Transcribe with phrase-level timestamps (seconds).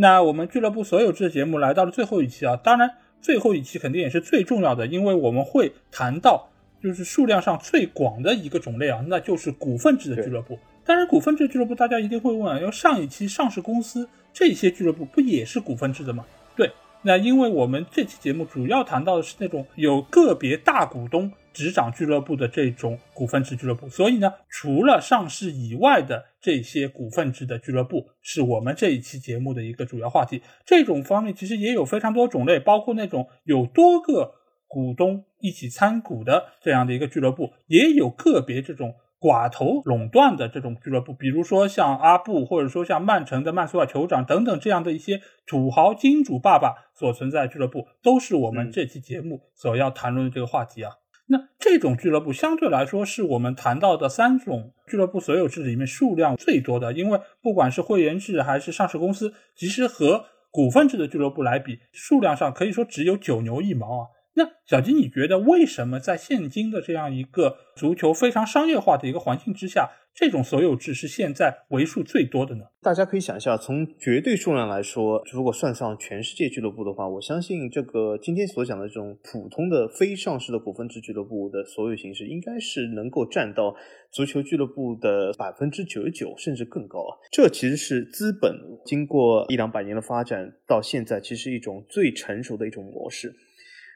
[0.00, 2.88] 那我们俱乐部所有制的节目来到了最后一期啊，当然
[3.20, 6.48] 最后一期肯定也是最重要的，因为我们会谈到
[6.80, 10.56] 就是数量上最广的一个种类啊，那就是股份制的俱乐部。
[10.84, 16.24] 当然，股份制俱乐部大家一定会问啊，因为上一期上市公司这些俱乐部不也是股份制的吗？
[16.54, 16.70] 对，
[17.02, 30.42] 那因为我们这期节目主要谈到的是那种有个别大股东执掌俱乐部的这种股份制俱乐部，所以呢，除了上市以外的这些股份制的俱乐部，是我们这一期节目的一个主要话题。
[30.64, 34.34] 这种方面其实也有非常多种类，包括那种有多个
[34.66, 38.94] 股东一起参股的这样的一个俱乐部，也有个别这种。
[39.20, 50.92] 寡头垄断的这种俱乐部，比如说像阿布，或者说像曼城的曼苏尔酋长等等这样的一些土豪金主爸爸所存在的俱乐部，都是我们这期节目所要谈论的这个话题啊。
[51.30, 64.06] 那这种俱乐部相对来说是我们谈到的三种俱乐部所有制里面数量最多的，因为不管是会员制还是上市公司，其实和股份制的俱乐部来比，数量上可以说只有九牛一毛啊。
[64.34, 72.64] 那小金，你觉得为什么在现今的这样一个足球非常商业化的一个环境之下，这种所有制是现在为数最多的呢？
[72.82, 83.72] 大家可以想一下，从绝对数量来说，如果算上全世界俱乐部的话，我相信这个今天所讲的这种普通的非上市的股份制俱乐部的所有形式，应该是能够占到
[84.10, 87.14] 足球俱乐部的百分之九十九，甚至更高啊！
[87.30, 88.52] 这其实是资本
[88.84, 93.32] 经过一两百年的发展到现在，其实一种最成熟的一种模式。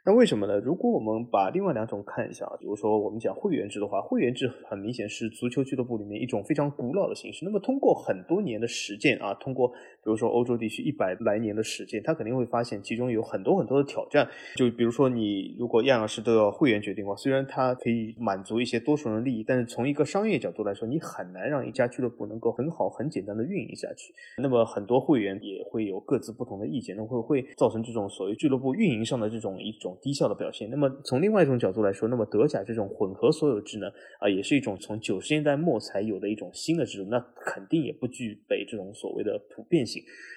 [0.05, 0.59] 那为什么呢？
[0.59, 7.45] 如果我们把另外两种看一下啊，比如说我们讲会员制的话，会员制很明显是足球俱乐部里面一种非常古老的形式。
[7.45, 9.73] 那么通过很多年的实践啊，通过
[10.05, 14.29] 比如说欧洲地区一百来年的时间，他肯定会发现其中有很多很多的挑战。
[14.57, 24.13] 就比如说你如果样样事都要会员决定的话，虽然它可以满足一些多数人利益，但是从一个商业角度来说，你很难让一家俱乐部能够很好很简单的运营下去。
[24.39, 29.93] 那么很多会员也会有各自不同的意见，那会会造成这种所谓俱乐部运营上的这种一种。
[30.01, 30.69] 低效的表现。
[30.71, 33.87] 那么从另外一种角度来说，那么德甲这种混合所有制呢，
[34.19, 39.92] 啊，也是一种从九十年代末才有的一种新的制度，那肯定也不具备这种所谓的普遍性。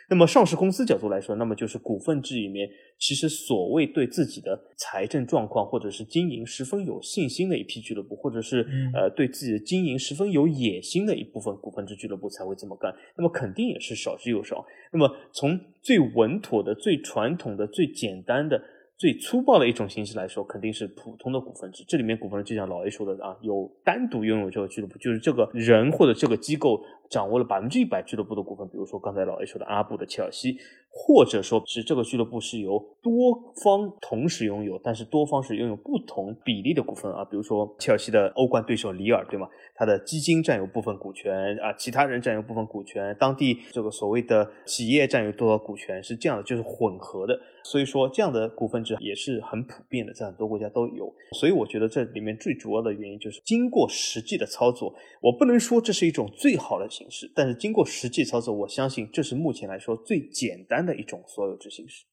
[0.10, 12.94] 那么上市公司角度来说，那么就是股份制里面，其实所谓对自己的财政状况或者是经营十分有信心的一批俱乐部，或者是呃对自己的经营十分有野心的一部分股份制俱乐部才会这么干。
[13.18, 14.64] 那么肯定也是少之又少。
[14.94, 18.62] 那么从最稳妥的、最传统的、最简单的。
[18.98, 21.84] 最粗暴的一种形式来说，肯定是普通的股份制。
[21.86, 28.66] 这里面股份制就像老 A 说的啊，有单独拥有这个俱乐部，就是这个人或者这个机构掌握了百分之一百俱乐部的股份。
[28.70, 30.58] 比如说刚才老 A 说的阿布的切尔西，
[30.90, 37.26] 或者说是这个俱乐部是由多方同时拥有，但是多方是拥有不同比例的股份啊。
[37.26, 39.46] 比如说切尔西的欧冠对手里尔，对吗？
[39.76, 47.38] 他的基金占有部分股权啊，其他人占有部分股权，当地这个所谓的企业占有多少股权是这样的，就是混合的。
[47.66, 51.12] 所以说这样的股份制也是很普遍的，在很多国家都有。
[51.34, 62.06] 所以我觉得这里面最主要的原因就是经过实际的操作，我不能说这是一种最好的形式，但是经过实际操作，我相信这是目前来说最简单的一种所有制形式。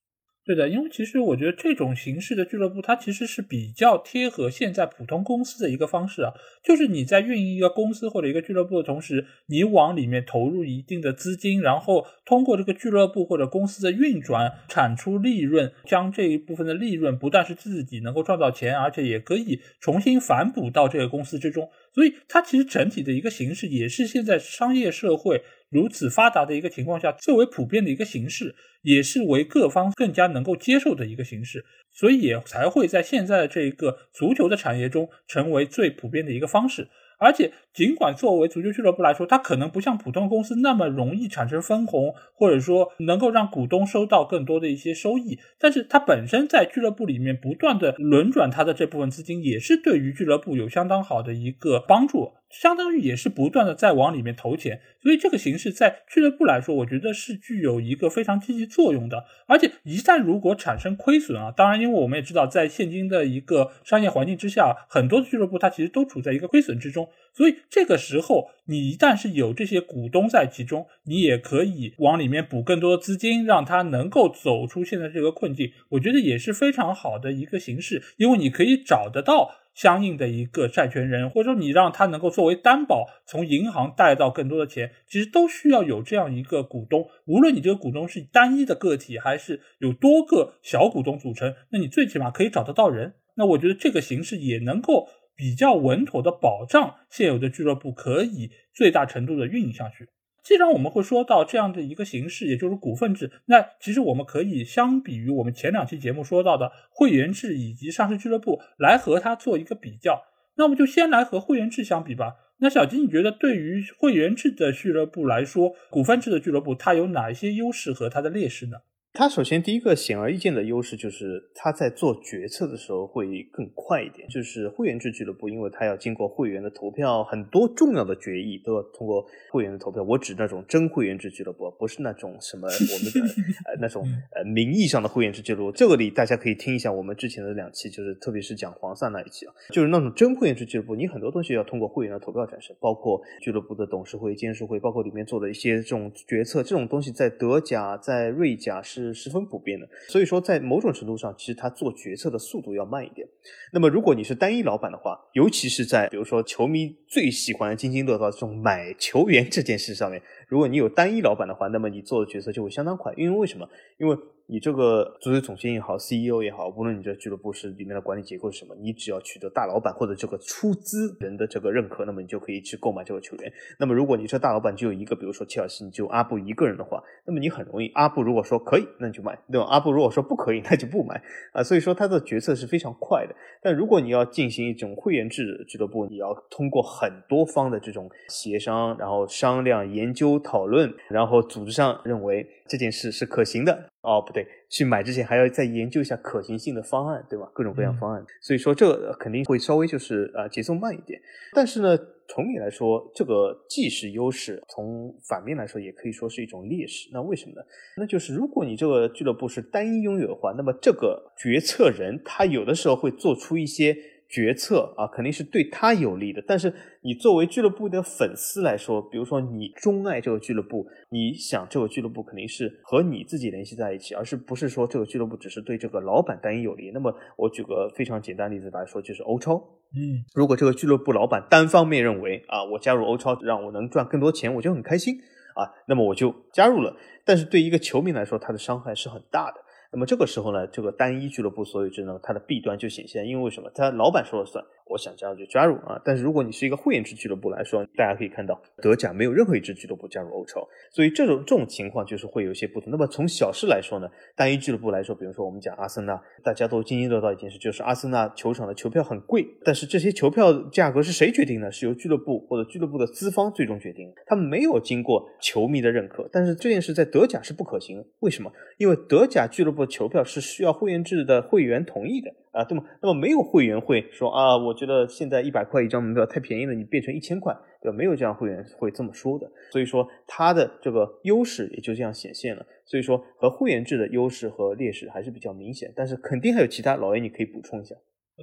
[0.45, 6.33] 对的，因为其实我觉得这种形式的俱乐部，它其实是比较贴合现在普通公司的一个方式啊，
[6.65, 25.43] 就是你在运营一个公司或者一个俱乐部的同时，你往里面投入一定的资金，然后通过这个俱乐部或者公司的运转产出利润，将这一部分的利润不但是自己能够赚到钱，而且也可以重新反哺到这个公司之中，所以它其实整体的一个形式也是现在商业社会。
[25.73, 36.89] 如此发达的一个情况下，最为普遍的一个形式，也是为各方更加能够接受的一个形式，所以也才会在现在的这个足球的产业中成为最普遍的一个方式。
[37.19, 52.33] 而且，尽管作为足球俱乐部来说，它可能不像普通公司那么容易产生分红，或者说能够让股东收到更多的一些收益，但是它本身在俱乐部里面不断的轮转它的这部分资金，也是对于俱乐部有相当好的一个帮助。
[52.53, 59.25] 相当于也是不断的在往里面投钱，所以这个形式在俱乐部来说，我觉得是具有一个非常积极作用的。
[59.47, 67.09] 而且一旦如果产生亏损啊，当然，因为我们也知道，在现今的一个商业环境之下，很多的俱乐部它其实都处在一个亏损之中。
[67.33, 75.73] 所以这个时候，你一旦是有这些股东在其中，你也可以往里面补更多的资金，让他能够走出现在这个困境。
[75.89, 87.09] 我觉得也是非常好的一个形式，因为你可以找得到相应的一个债权人，或者说你让他能够作为担保，从银行贷到更多的钱，其实都需要有这样一个股东。
[87.27, 93.15] 无论你这个股东是单一的个体，还是有多个小股东组成，那你最起码可以找得到人。
[93.37, 95.09] 那我觉得这个形式也能够。
[95.35, 100.09] 比较稳妥的保障现有的俱乐部可以最大程度的运营下去。
[100.43, 110.25] 既然我们会说到这样的一个形式，也就是股份制，那其实我们可以相比于我们前两期节目说到的会员制以及上市俱乐部来和它做一个比较。
[110.57, 112.35] 那我们就先来和会员制相比吧。
[112.59, 118.79] 那小金，你觉得对于会员制的俱乐部来说，股份制的俱乐部它有哪一些优势和它的劣势呢？
[119.15, 124.27] 它首先第一个显而易见的优势就是它在做决策的时候会更快一点。
[124.27, 130.03] 就是会员制俱乐部，因为它要经过会员的投票，很多重要的决议都要通过会员的投票。
[130.03, 133.21] 我指那种真会员制俱乐部，不是那种什么我们的
[133.67, 134.03] 呃那种
[134.35, 135.71] 呃名义上的会员制俱乐部。
[135.73, 149.02] 这个里大家可以听一下我们之前的两期，就是特别是讲黄萨那一期啊，就是那种真会员制俱乐部，你很多东西要通过会员的投票产生，包括俱乐部的董事会、监事会，包括里面做的一些这种决策，这种东西在德甲、在瑞甲是。
[149.03, 153.27] 是十分普遍的，所以说在某种程度上，其实他做决策的速度要慢一点。
[153.73, 163.13] 那么如果你是单一老板的话，尤其是在比如说球迷最喜欢津津乐道这种买球员这件事上面，如果你有单一老板的话，那么你做的决策就会相当快。
[163.17, 163.69] 因为为什么？
[163.99, 164.17] 因为
[164.47, 173.53] 你这个足球总监也好，CEO 也好，无论你这俱乐部是里面的管理结构是什么，你只要取得大老板或者这个出资人的这个认可，那么你就可以去购买这个球员。
[173.79, 179.67] 那么如果你这大老板只有一个，比如说切尔西，你就阿布一个人的话，那么你很容易，阿布如果说可以，那你就买；对吧？
[179.71, 181.23] 阿布如果说不可以， 那就不买
[181.53, 181.63] 啊。
[181.63, 183.35] 所以说他的决策是非常快的。
[183.63, 193.91] 但如果你要进行一种会员制俱乐部，你要通过很多方的这种协商，然后商量、研究、讨论，然后组织上认为这件事是可行的。
[194.01, 197.47] 哦，不对，去买之前还要再研究一下可行性的方案，对吧？
[197.53, 201.21] 各种各样方案，所以说这肯定会稍微就是呃节奏慢一点。
[201.53, 201.97] 但是呢，
[202.27, 207.11] 从你来说，这个既是优势，从反面来说也可以说是一种劣势。
[207.13, 207.63] 那为什么呢？
[207.99, 213.95] 那就是如果你这个俱乐部是单一拥有的话，那么这个决策人他有的时候会做出一些。
[214.33, 216.43] 决策啊，肯定是对他有利的。
[216.47, 226.91] 但是你作为俱乐部的粉丝来说，比如说你钟爱这个俱乐部，你想这个俱乐部肯定是和你自己联系在一起，而是不是说这个俱乐部只是对这个老板单一有利？
[226.95, 229.63] 那么我举个非常简单例子来说，就是欧超。
[229.95, 235.15] 嗯，如果这个俱乐部老板单方面认为啊，我加入欧超让我能赚更多钱，我就很开心
[235.55, 236.97] 啊，那么我就加入了。
[237.27, 239.61] 但是对一个球迷来说，他的伤害是很大的。
[239.93, 243.71] 那么这个时候呢，这个单一俱乐部所有制呢，它的弊端就显现，因为什么？
[243.75, 244.65] 它老板说了算。
[244.93, 246.01] 我想加入就加入啊！
[246.05, 252.91] 但是如果你是一个会员制俱乐部来说，大家可以看到德甲没有任何一支俱乐部加入欧超，所以这种这种情况就是会有一些不同。
[252.91, 261.71] 那么从小事来说呢，单一俱乐部来说，比如说我们讲阿森纳，大家都津津乐道一件事，就是阿森纳球场的球票很贵，但是这些球票价格是谁决定呢？
[261.71, 266.29] 是由俱乐部或者俱乐部的资方最终决定，他们没有经过球迷的认可。
[266.31, 268.53] 但是这件事在德甲是不可行，为什么？
[268.77, 272.31] 因为德甲俱乐部球票是需要会员制的会员同意的。
[272.53, 272.85] 啊，对吗？
[273.01, 277.97] 那么没有会员会说啊，我觉得现在一百块一张门票太便宜了，你变成一千块，对吧？
[277.97, 279.51] 没有这样会员会这么说的。
[279.71, 282.65] 所以说它的这个优势也就这样显现了。
[282.85, 286.95] 所以说和会员制的优势和劣势还是比较明显，但是肯定还有其他。
[286.95, 287.97] 老 A 你可以补充一下。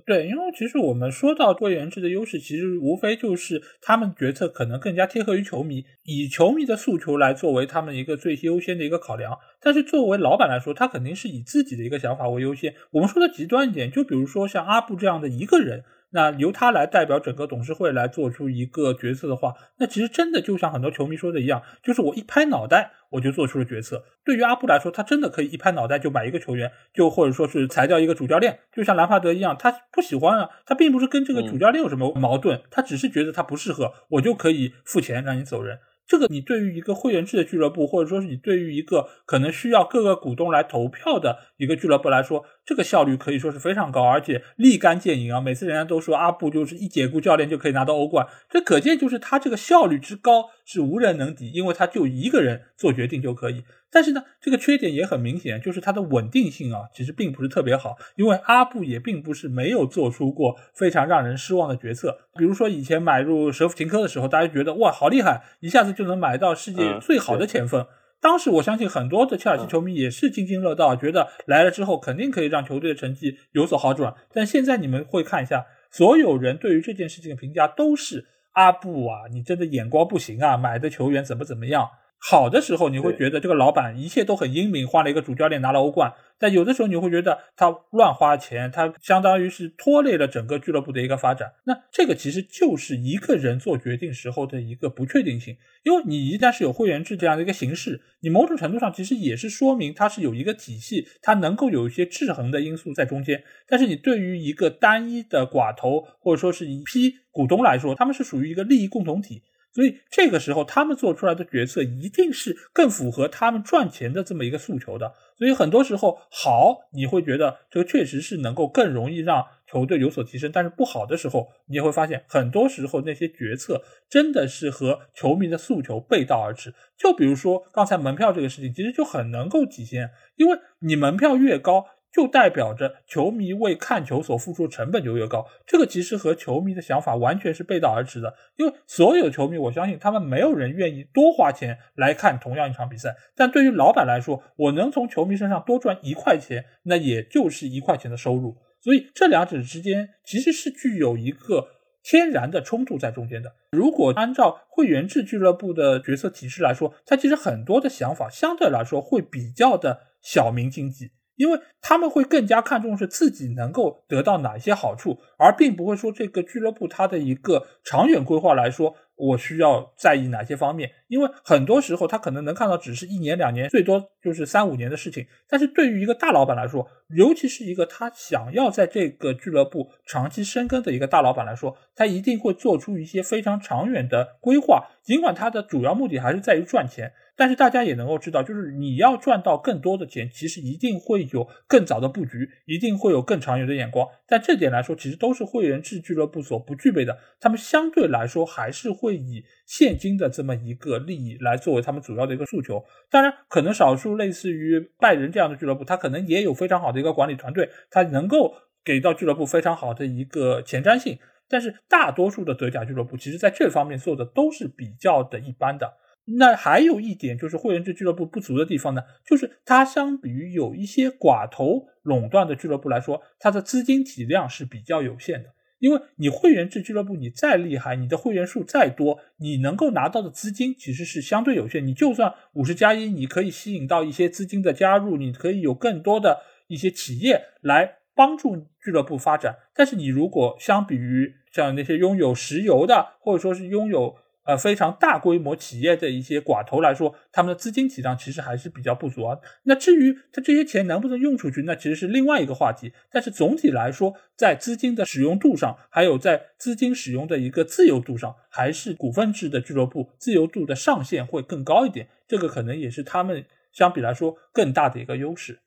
[0.06, 9.38] 对，因为其实我们说到多元制的优势，其实无非就是他们决策可能更加贴合于球迷，以球迷的诉求来作为他们一个最优先的一个考量。
[9.60, 12.76] 但是作为老板来说，他肯定是以自己的一个想法为优先。
[12.92, 15.84] 我们说的极端一点，就比如说像阿布这样的一个人。
[16.12, 24.04] 那由他来代表整个董事会来做出一个决策的话，那其实真的就像很多球迷说的一样，就是我一拍脑袋我就做出了决策。
[24.26, 35.80] 对于阿布来说，他真的可以一拍脑袋就买一个球员，就或者说是裁掉一个主教练，就像兰帕德一样，他不喜欢啊，他并不是跟这个主教练有什么矛盾，他只是觉得他不适合，我就可以付钱让你走人。
[36.08, 45.42] 这个你对于一个会员制的俱乐部，或者说是你对于一个可能需要各个股东来投票的一个俱乐部来说，这个效率可以说是非常高，而且立竿见影啊！
[45.42, 53.64] 每次人家都说阿布就是一解雇教练就可以拿到欧冠，这可见就是他这个效率之高是无人能敌，因为他就一个人做决定就可以。
[53.90, 57.98] 但是呢，这个缺点也很明显，就是它的稳定性啊，其实并不是特别好。
[58.16, 67.88] 因为阿布也并不是没有做出过非常让人失望的决策，比如说以前买入舍甫琴科的时候，大家觉得哇好厉害，一下子就能买到世界最好的前锋。
[68.22, 74.14] 当时我相信很多的切尔西球迷也是津津乐道，觉得来了之后肯定可以让球队的成绩有所好转。
[74.34, 81.90] 但现在你们会看一下，所有人对于这件事情的评价都是阿布啊，你真的眼光不行啊，买的球员怎么怎么样。
[82.22, 86.14] 好的时候，你会觉得这个老板一切都很英明，换了一个主教练拿了欧冠。
[86.42, 91.54] 但有的时候你会觉得他乱花钱，他相当于是拖累了整个俱乐部的一个发展。
[91.66, 103.44] 那这个其实就是一个人做决定时候的一个不确定性，因为你一旦是有会员制这样的一个形式，你某种程度上其实也是说明它是有一个体系，它能够有一些制衡的因素在中间。
[103.68, 109.44] 但是你对于一个单一的寡头或者说是一批股东来说，他们是属于一个利益共同体。
[109.72, 115.14] 所以这个时候，他们做出来的决策一定是更符合他们赚钱的这么一个诉求的。
[115.38, 126.74] 所以很多时候，好，你会觉得这个确实是能够更容易让球队有所提升；但是不好的时候，你也会发现，很多时候那些决策真的是和球迷的诉求背道而驰。
[126.98, 131.86] 就比如说刚才门票这个事情，其实就很能够体现，因为你门票越高。
[132.12, 138.34] 就代表着球迷为看球所付出的成本就越高，这个其实和球迷的想法完全是背道而驰的。
[138.58, 143.16] 因为所有球迷，我相信他们没有人愿意多花钱来看同样一场比赛。
[143.36, 148.58] 但对于老板来说，我能从球迷身上多赚一块钱，那也就是一块钱的收入。
[148.82, 151.68] 所以这两者之间其实是具有一个
[152.02, 153.54] 天然的冲突在中间的。
[153.72, 161.12] 如果按照会员制俱乐部的角色体制来说，它其实很多的想法相对来说会比较的小民经济。
[161.40, 170.92] 因为他们会更加看重是自己能够得到哪些好处，而并不会说这个俱乐部它的一个长远规划来说，我需要在意哪些方面。
[171.08, 175.26] 因为很多时候他可能能看到只是一年两年，最多就是三五年的事情。
[175.48, 184.90] 但是对于一个大老板来说，尤其是一个他想要在这个俱乐部长期深耕的一个大老板来说，他一定会做出一些非常长远的规划。
[185.02, 187.14] 尽管他的主要目的还是在于赚钱。
[187.40, 194.06] 但是大家也能够知道，就是你要赚到更多的钱，其实一定会有更早的布局，一定会有更长远的眼光。
[194.28, 197.18] 但这点来说，其实都是会员制俱乐部所不具备的。
[197.40, 202.84] 他们相对来说还是会以现金的这么一个利益来作为他们主要的一个诉求。
[203.10, 208.54] 当然，可能少数类似于拜仁这样的俱乐部，他可能也有非常好的一个管理团队，他能够
[208.84, 211.18] 给到俱乐部非常好的一个前瞻性。
[211.48, 215.94] 但是大多数的德甲俱乐部，其实在这方面做的都是比较的一般的。
[216.38, 225.50] 那还有一点就是会员制俱乐部不足的地方呢，就是它相比于有一些寡头垄断的俱乐部来说，它的资金体量是比较有限的。
[225.80, 231.88] 因为你会员制俱乐部你再厉害，你的会员数再多，你能够拿到的资金其实是相对有限。
[231.88, 239.56] 你就算五十加一，你可以吸引到一些资金的加入，你可以有更多的一些企业来帮助俱乐部发展。
[239.74, 244.18] 但是你如果相比于像那些拥有石油的，或者说是拥有
[244.50, 249.38] 呃，非常大规模企业的一些寡头来说，他们的资金体量其实还是比较不足啊。
[249.66, 252.92] 那至于他这些钱能不能用出去，那其实是另外一个话题。
[253.12, 262.08] 但是总体来说，在资金的使用度上，还有在资金使用的一个自由度上，还是股份制的俱乐部自由度的上限会更高一点。
[262.28, 265.60] 这个可能也是他们相比来说更大的一个优势。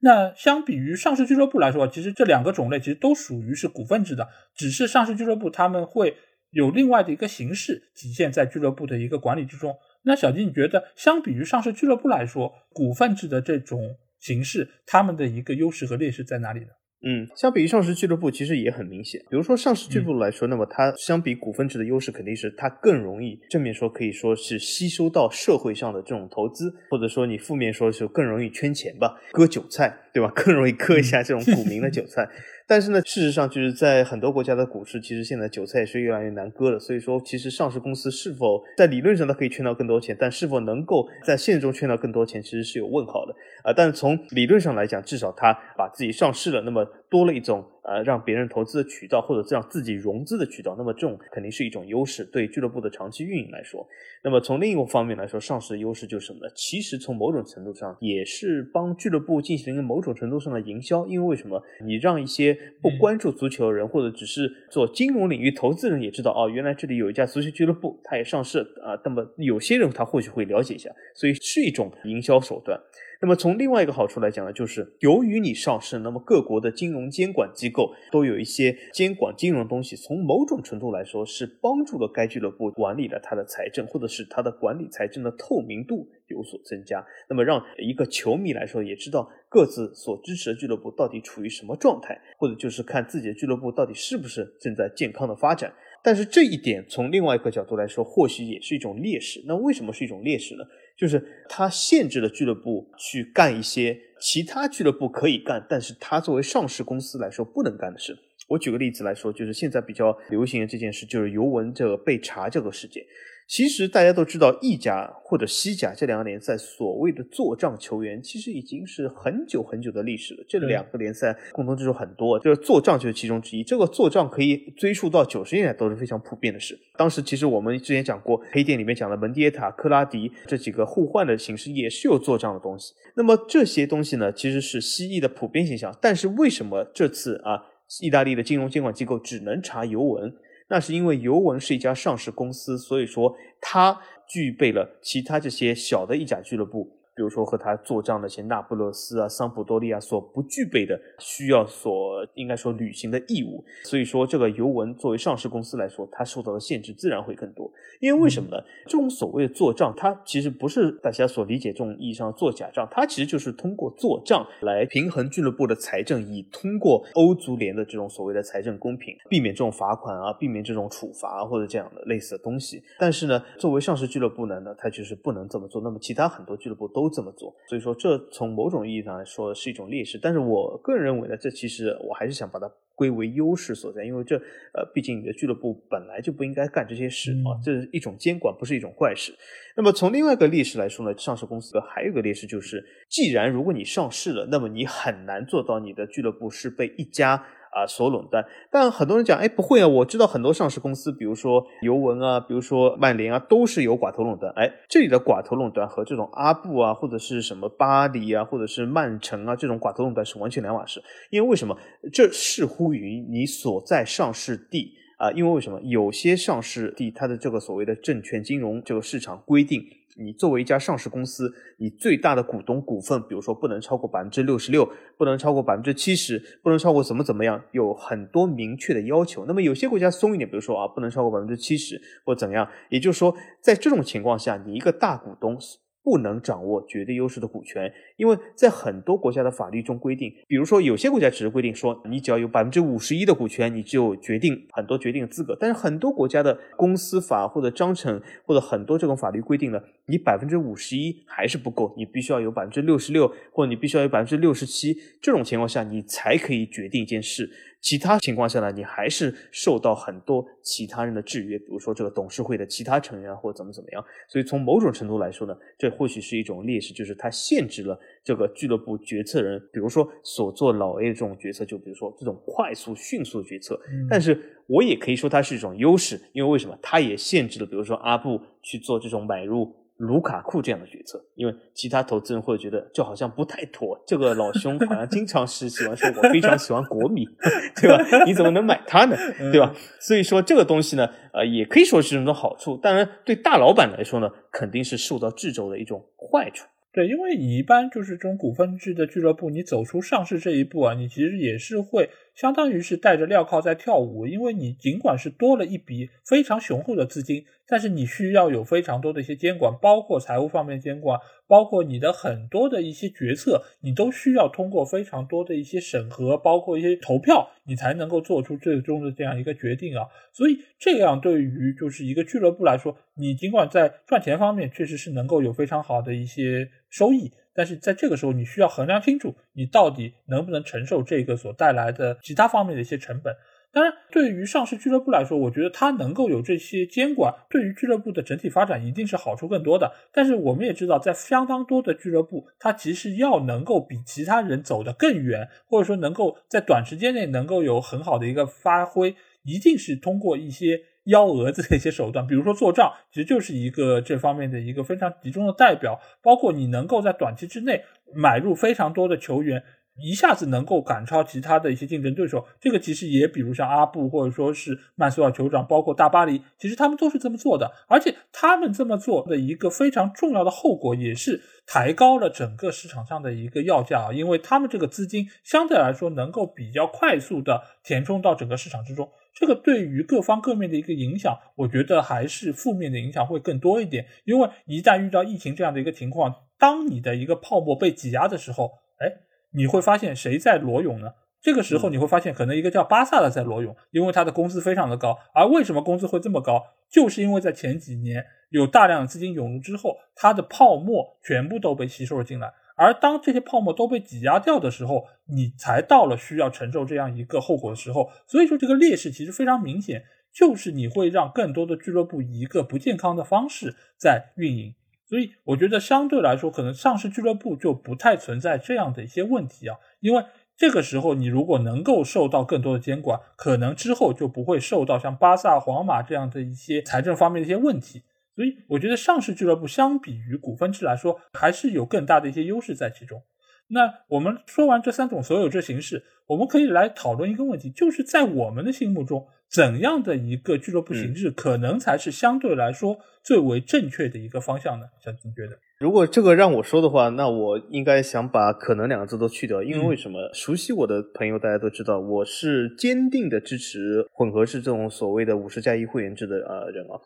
[0.00, 6.16] 那相比于上市俱乐部来说，其实这两个种类其实都属于是股份制的，只是上市俱乐部他们会。
[6.50, 9.74] 有另外的一个形式体现在俱乐部的一个管理之中。
[10.02, 16.68] 那小金，你觉得相比于上市俱乐部来说，股份制的这种形式，他们的一个优势和劣势在哪里呢？
[17.06, 19.20] 嗯，相比于上市俱乐部，其实也很明显。
[19.28, 30.32] 比如说上市俱乐部来说，那么它相比股份制的优势，肯定是它更容易正面说可以说是吸收到社会上的这种投资，或者说你负面说是更容易圈钱吧，割韭菜，对吧？
[30.34, 32.26] 更容易割一下这种股民的韭菜。
[32.68, 36.78] 但是呢，事实上就是在很多国家的股市，其实现在韭菜也是越来越难割了。
[36.78, 43.32] 所以说，其实上市公司是否在理论上它可以圈到更多钱，但是否能够在现实中圈到更多钱，其实是有问号的
[43.62, 43.72] 啊。
[43.72, 46.84] 但是从理论上来讲，至少它把自己上市了，那么
[47.16, 47.64] 多了一种。
[47.88, 53.86] 呃，让别人投资的渠道，或者让自己融资的渠道，那么这种肯定是一种优势，对俱乐部的长期运营来说。
[54.24, 56.52] 那么从另一个方面来说，上市的优势就是什么呢？
[56.56, 61.06] 其实从某种程度上也是帮俱乐部进行一个某种程度上的营销。
[61.06, 61.62] 因为为什么？
[61.84, 68.98] 你让一些不关注足球的人，或者只是做金融领域投资人也知道，哦，原来这里有一家足球俱乐部，它也上市啊。
[69.04, 72.76] 那么有些人他或许会了解一下，所以是一种营销手段。
[73.20, 87.04] 那么从另外一个好处来讲呢，就是由于你上市，那么各国的金融监管机构都有一些监管金融的东西，从某种程度来说是帮助了该俱乐部管理了它的财政，或者是它的管理财政的透明度有所增加。
[87.28, 95.72] 那么让一个球迷来说也知道各自所支持的俱乐部到底处于什么状态，或者就是看自己的俱乐部到底是不是正在健康的发展。
[96.02, 99.42] 但是这一点从另外一个角度来说，或许也是一种劣势。
[99.46, 100.62] 那为什么是一种劣势呢？
[100.96, 108.16] 就是他限制了俱乐部去干一些其他俱乐部可以干，但是他作为上市公司来说不能干的事。
[108.48, 113.04] 我举个例子来说，就是现在比较流行的这件事，就是尤文这个被查这个事件。
[113.48, 120.44] 其实大家都知道，意甲或者西甲这两个联赛所谓的做账球员，其实已经是很久很久的历史了。
[120.48, 123.62] 这两个联赛共同之处很多，就是做账就是其中之一。
[123.62, 126.76] 这个做账可以追溯到九十年代都是非常普遍的事。
[126.96, 132.94] 当时其实我们之前讲过，黑店里面讲的门迪耶塔、克拉迪这几个互换的形式也是有做账的东西。
[133.14, 135.96] 那么这些东西呢，其实是西意的普遍现象。
[136.02, 137.62] 但是为什么这次啊，
[138.02, 140.34] 意大利的金融监管机构只能查尤文？
[140.68, 146.98] 那是因为尤文是一家上市公司，所以说它具备了其他这些小的意甲俱乐部。
[147.16, 157.72] 比如说和他做账的一些那不勒斯啊、桑普多利亚所不具备的需要所应该说履行的义务，所以说这个尤文作为上市公司来说，它受到的限制自然会更多。
[158.00, 158.62] 因为为什么呢？
[158.84, 172.82] 这种所谓的做账，它其实不是大家所理解这种意义上做假账，它其实就是通过做账来平衡俱乐部的财政，以通过欧足联的这种所谓的财政公平，避免这种罚款啊，避免这种处罚或者这样的类似的东西。
[172.98, 175.80] 但是呢，作为上市俱乐部呢，那它就是不能这么做。
[175.80, 177.05] 那么其他很多俱乐部都。
[177.10, 189.32] 这么做，所以说这从某种意义上来说是一种劣势，但是我个人认为呢，这其实我还是想把它归为优势所在，因为这呃，毕竟你的俱乐部本来就不应该干这些事啊，这是一种监管，不是一种坏事。
[189.76, 197.44] 那么从另外一个劣势来说呢，上市公司还有一个劣势就是，既然如果你上市了，那么你很难做到你的俱乐部是被一家。
[197.76, 204.50] 啊，所垄断，但很多人讲，哎，不会啊，我知道很多上市公司，比如说尤文啊，比如说曼联啊，都是有寡头垄断。
[204.56, 211.02] 哎，这里的寡头垄断和这种阿布啊，或者是什么巴黎啊，或者是曼城啊，这种寡头垄断是完全两码事。
[211.28, 211.76] 因为为什么？
[212.10, 215.78] 这视乎于你所在上市地啊，因为为什么？
[215.82, 219.84] 有些上市地它的这个所谓的证券金融这个市场规定。
[220.18, 229.44] 你作为一家上市公司，你最大的股东股份，比如说不能超过百分之六十六，不能超过百分之七十，不能超过怎么怎么样，有很多明确的要求。
[229.46, 232.68] 那么有些国家松一点，比如说啊，不能超过百分之七十或怎样。
[232.88, 235.58] 也就是说，在这种情况下，你一个大股东。
[236.06, 245.56] 不能掌握绝对优势的股权，因为在很多国家的法律中规定，比如说有些国家只是规定说，你只要有百分之五十一的股权，你就决定很多决定的资格。
[245.58, 257.50] 但是很多国家的公司法或者章程或者很多这种法律规定呢，你百分之五十一还是不够，你必须要有百分之六十六，或者你必须要有百分之六十七，这种情况下你才可以决定一件事。
[257.80, 264.04] 其他情况下呢，你还是受到很多其他人的制约，比如说这个董事会的其他成员或者怎么怎么样。
[264.28, 273.80] 所以从某种程度来说呢，这或许是一种劣势，就是它限制了这个俱乐部决策人，比如说所做老 A 的这种决策，就比如说这种快速迅速的决策。
[274.10, 274.36] 但是
[274.66, 276.76] 我也可以说它是一种优势，因为为什么？
[276.82, 279.72] 它也限制了，比如说阿布去做这种买入。
[279.98, 283.98] 卢卡库这样的决策，因为其他投资人会觉得就好像不太妥。
[284.06, 287.26] 这个老兄好像经常是喜欢说我非常喜欢国米，
[287.80, 288.24] 对吧？
[288.26, 289.16] 你怎么能买他呢？
[289.52, 289.74] 对吧？
[290.00, 292.76] 所以说这个东西呢，呃，也可以说是一种好处。
[292.76, 296.66] 当然，对大老板来说呢，肯定是受到制肘的一种坏处。
[296.92, 302.10] 对，因为你一般就是这种股份制的俱乐部，你走出上市这一步啊，你其实也是会。
[302.36, 311.18] 相当于是带着镣铐在跳舞，因为你尽管是多了一笔非常雄厚的资金，但是你需要有非常多的一些监管，包括财务方面监管，
[311.48, 320.04] 包括你的很多的一些决策，你都需要通过非常多的一些审核，包括一些投票，你才能够做出最终的这样一个决定啊。
[320.34, 327.32] 所以这样对于就是一个俱乐部来说，你尽管在赚钱方面确实是能够有非常好的一些收益。
[327.56, 333.34] 但是在这个时候，你需要衡量清楚，你到底能不能承受这个所带来的其他方面的一些成本。
[333.72, 339.92] 当然，对于上市俱乐部来说，我觉得它能够有这些监管，对于俱乐部的整体发展一定是好处更多的。
[340.12, 349.14] 但是我们也知道，在相当多的俱乐部，它其实要能够比其他人走得更远，或者说能够在短时间内能够有很好的一个发挥，
[349.44, 350.80] 一定是通过一些。
[351.06, 355.98] 幺蛾子的一些手段，比如说做账，其实就是一个这方面的一个非常集中的代表。
[356.22, 357.82] 包括你能够在短期之内
[358.14, 359.62] 买入非常多的球员，
[360.02, 362.44] 一下子能够赶超其他的一些竞争对手。
[362.60, 367.70] 这个其实也比如像阿布或者说是曼苏尔酋长，包括大巴黎，其实他们都是这么做的。
[367.88, 379.08] 而且他们这么做的一个非常重要的后果，也是抬高了整个市场上的一个要价啊，因为他们这个资金相对来说能够比较快速的填充到整个市场之中。
[379.38, 384.06] 这个对于各方各面的一个影响，我觉得还是负面的影响会更多一点。
[384.24, 389.12] 因为一旦遇到疫情这样的一个情况，当你的一个泡沫被挤压的时候，哎，
[389.52, 391.12] 你会发现谁在裸泳呢？
[391.42, 395.18] 这个时候你会发现，可能一个叫巴萨的在裸泳，因为他的工资非常的高。
[395.34, 396.64] 而为什么工资会这么高？
[396.90, 402.52] 就是因为在前几年有大量的资金涌入之后，它的泡沫全部都被吸收了进来。
[402.76, 408.10] 而当这些泡沫都被挤压掉的时候，你才到了需要承受这样一个后果的时候。
[408.26, 414.74] 所以说，这个劣势其实非常明显，就是你会让更多的俱乐部以一个不健康的方式在运营。
[415.08, 420.24] 所以，我觉得相对来说，可能上市俱乐部就不太存在这样的一些问题啊，因为
[420.56, 428.02] 这个时候你如果能够受到更多的监管，可能之后就不会受到像巴萨、皇马这样的一些财政方面的一些问题。
[428.36, 433.22] 所以，我觉得上市俱乐部相比于股份制来说，还是有更大的一些优势在其中。
[433.68, 444.86] 那我们说完这三种所有制形式，我们可以来讨论一个问题，就是在我们的心目中，怎样的一个俱乐部形式可能才是相对来说最为正确的一个方向呢？
[445.02, 450.30] 小金觉得，如果这个让我说的话，那我应该想把“可能”两个字都去掉，因为为什么？
[450.32, 457.00] 熟悉我的朋友大家都知道，我是坚定的支持混合式这种所谓的五十加一会员制的呃人啊。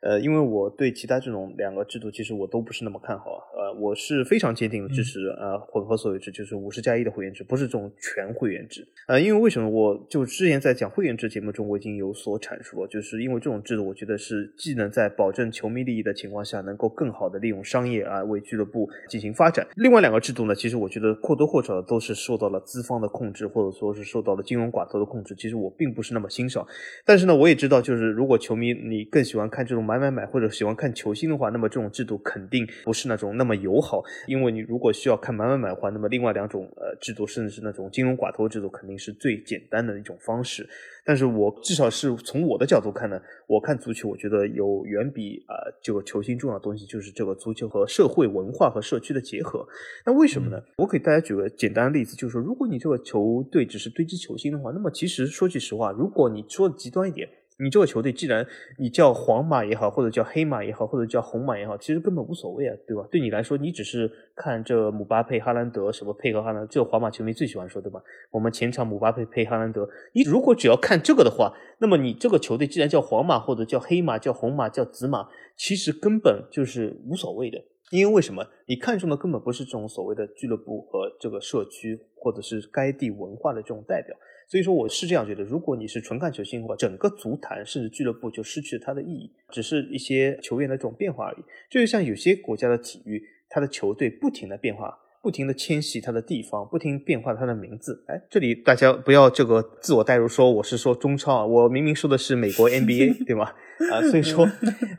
[0.00, 3.24] 呃，因为我对其他这种两个制度，其实我都不是那么看好。
[3.54, 8.86] 呃，我是非常坚定的支持呃混合所有制，就是五十加一的会员制，不是这种全会员制。
[9.08, 9.68] 呃，因为为什么？
[9.68, 19.66] 我就之前在讲会员制节目中，我已经有所阐述了，就是因为这种制度，我觉得是既能在保证球迷利益的情况下，能够更好的利用商业啊为俱乐部进行发展。
[19.76, 25.34] 另外两个制度呢，其实我觉得或多或少都是受到了资方的控制，或者说是受到了金融寡头的控制。
[25.34, 26.66] 其实我并不是那么欣赏。
[27.04, 29.89] 但是呢，我也知道，就是如果球迷你更喜欢看这种。
[29.90, 34.02] 买买买，或者喜欢看球星的话，那么这种制度肯定不是那种那么友好。
[34.26, 40.68] 因为你如果需要看买买买的话，那么另外两种呃制度，甚至是那种金融寡头制度，肯定是最简单的一种方式。
[41.04, 49.66] 但是我至少是从我的角度看呢，我看足球，我觉得有远比啊这个球星重要的东西，就是这个足球和社会文化和社区的结合。
[50.06, 50.62] 那为什么呢？
[50.76, 57.28] 我给大家举个简单的例子，就是说，如果你这个球队只是堆积球星的话，那么其实说句实话，如果你说的极端一点。
[57.62, 58.46] 你这个球队，既然
[58.78, 63.06] 你叫皇马也好，或者叫黑马也好，或者叫红马也好，其实根本无所谓啊，对吧？
[63.10, 68.00] 对你来说，你只是看这姆巴佩、哈兰德什么配合哈兰，这个皇马球迷最喜欢说，对吧？
[68.30, 77.58] 我们前场姆巴佩配哈兰德，你如果只要看这个的话，那么你这个球队既然叫皇马或者叫黑马、叫红马、叫紫马，其实根本就是无所谓的。
[77.90, 78.46] 因为为什么？
[78.66, 84.16] 你看中的根本不是这种所谓的俱乐部和这个社区，或者是该地文化的这种代表。
[84.48, 91.44] 所以说我是这样觉得，如果你是纯看球星的话，整个足坛甚至俱乐部就失去了它的意义，只是一些球员的这种变化而已。
[91.70, 98.04] 就是像有些国家的体育，它的球队不停的变化，不停的迁徙它的地方，不停变化它的名字。
[98.08, 103.52] 哎，这里大家不要这个自我代入，说我是说中超啊，我明明说的是美国 NBA， 对吗？
[103.92, 104.46] 啊，所以说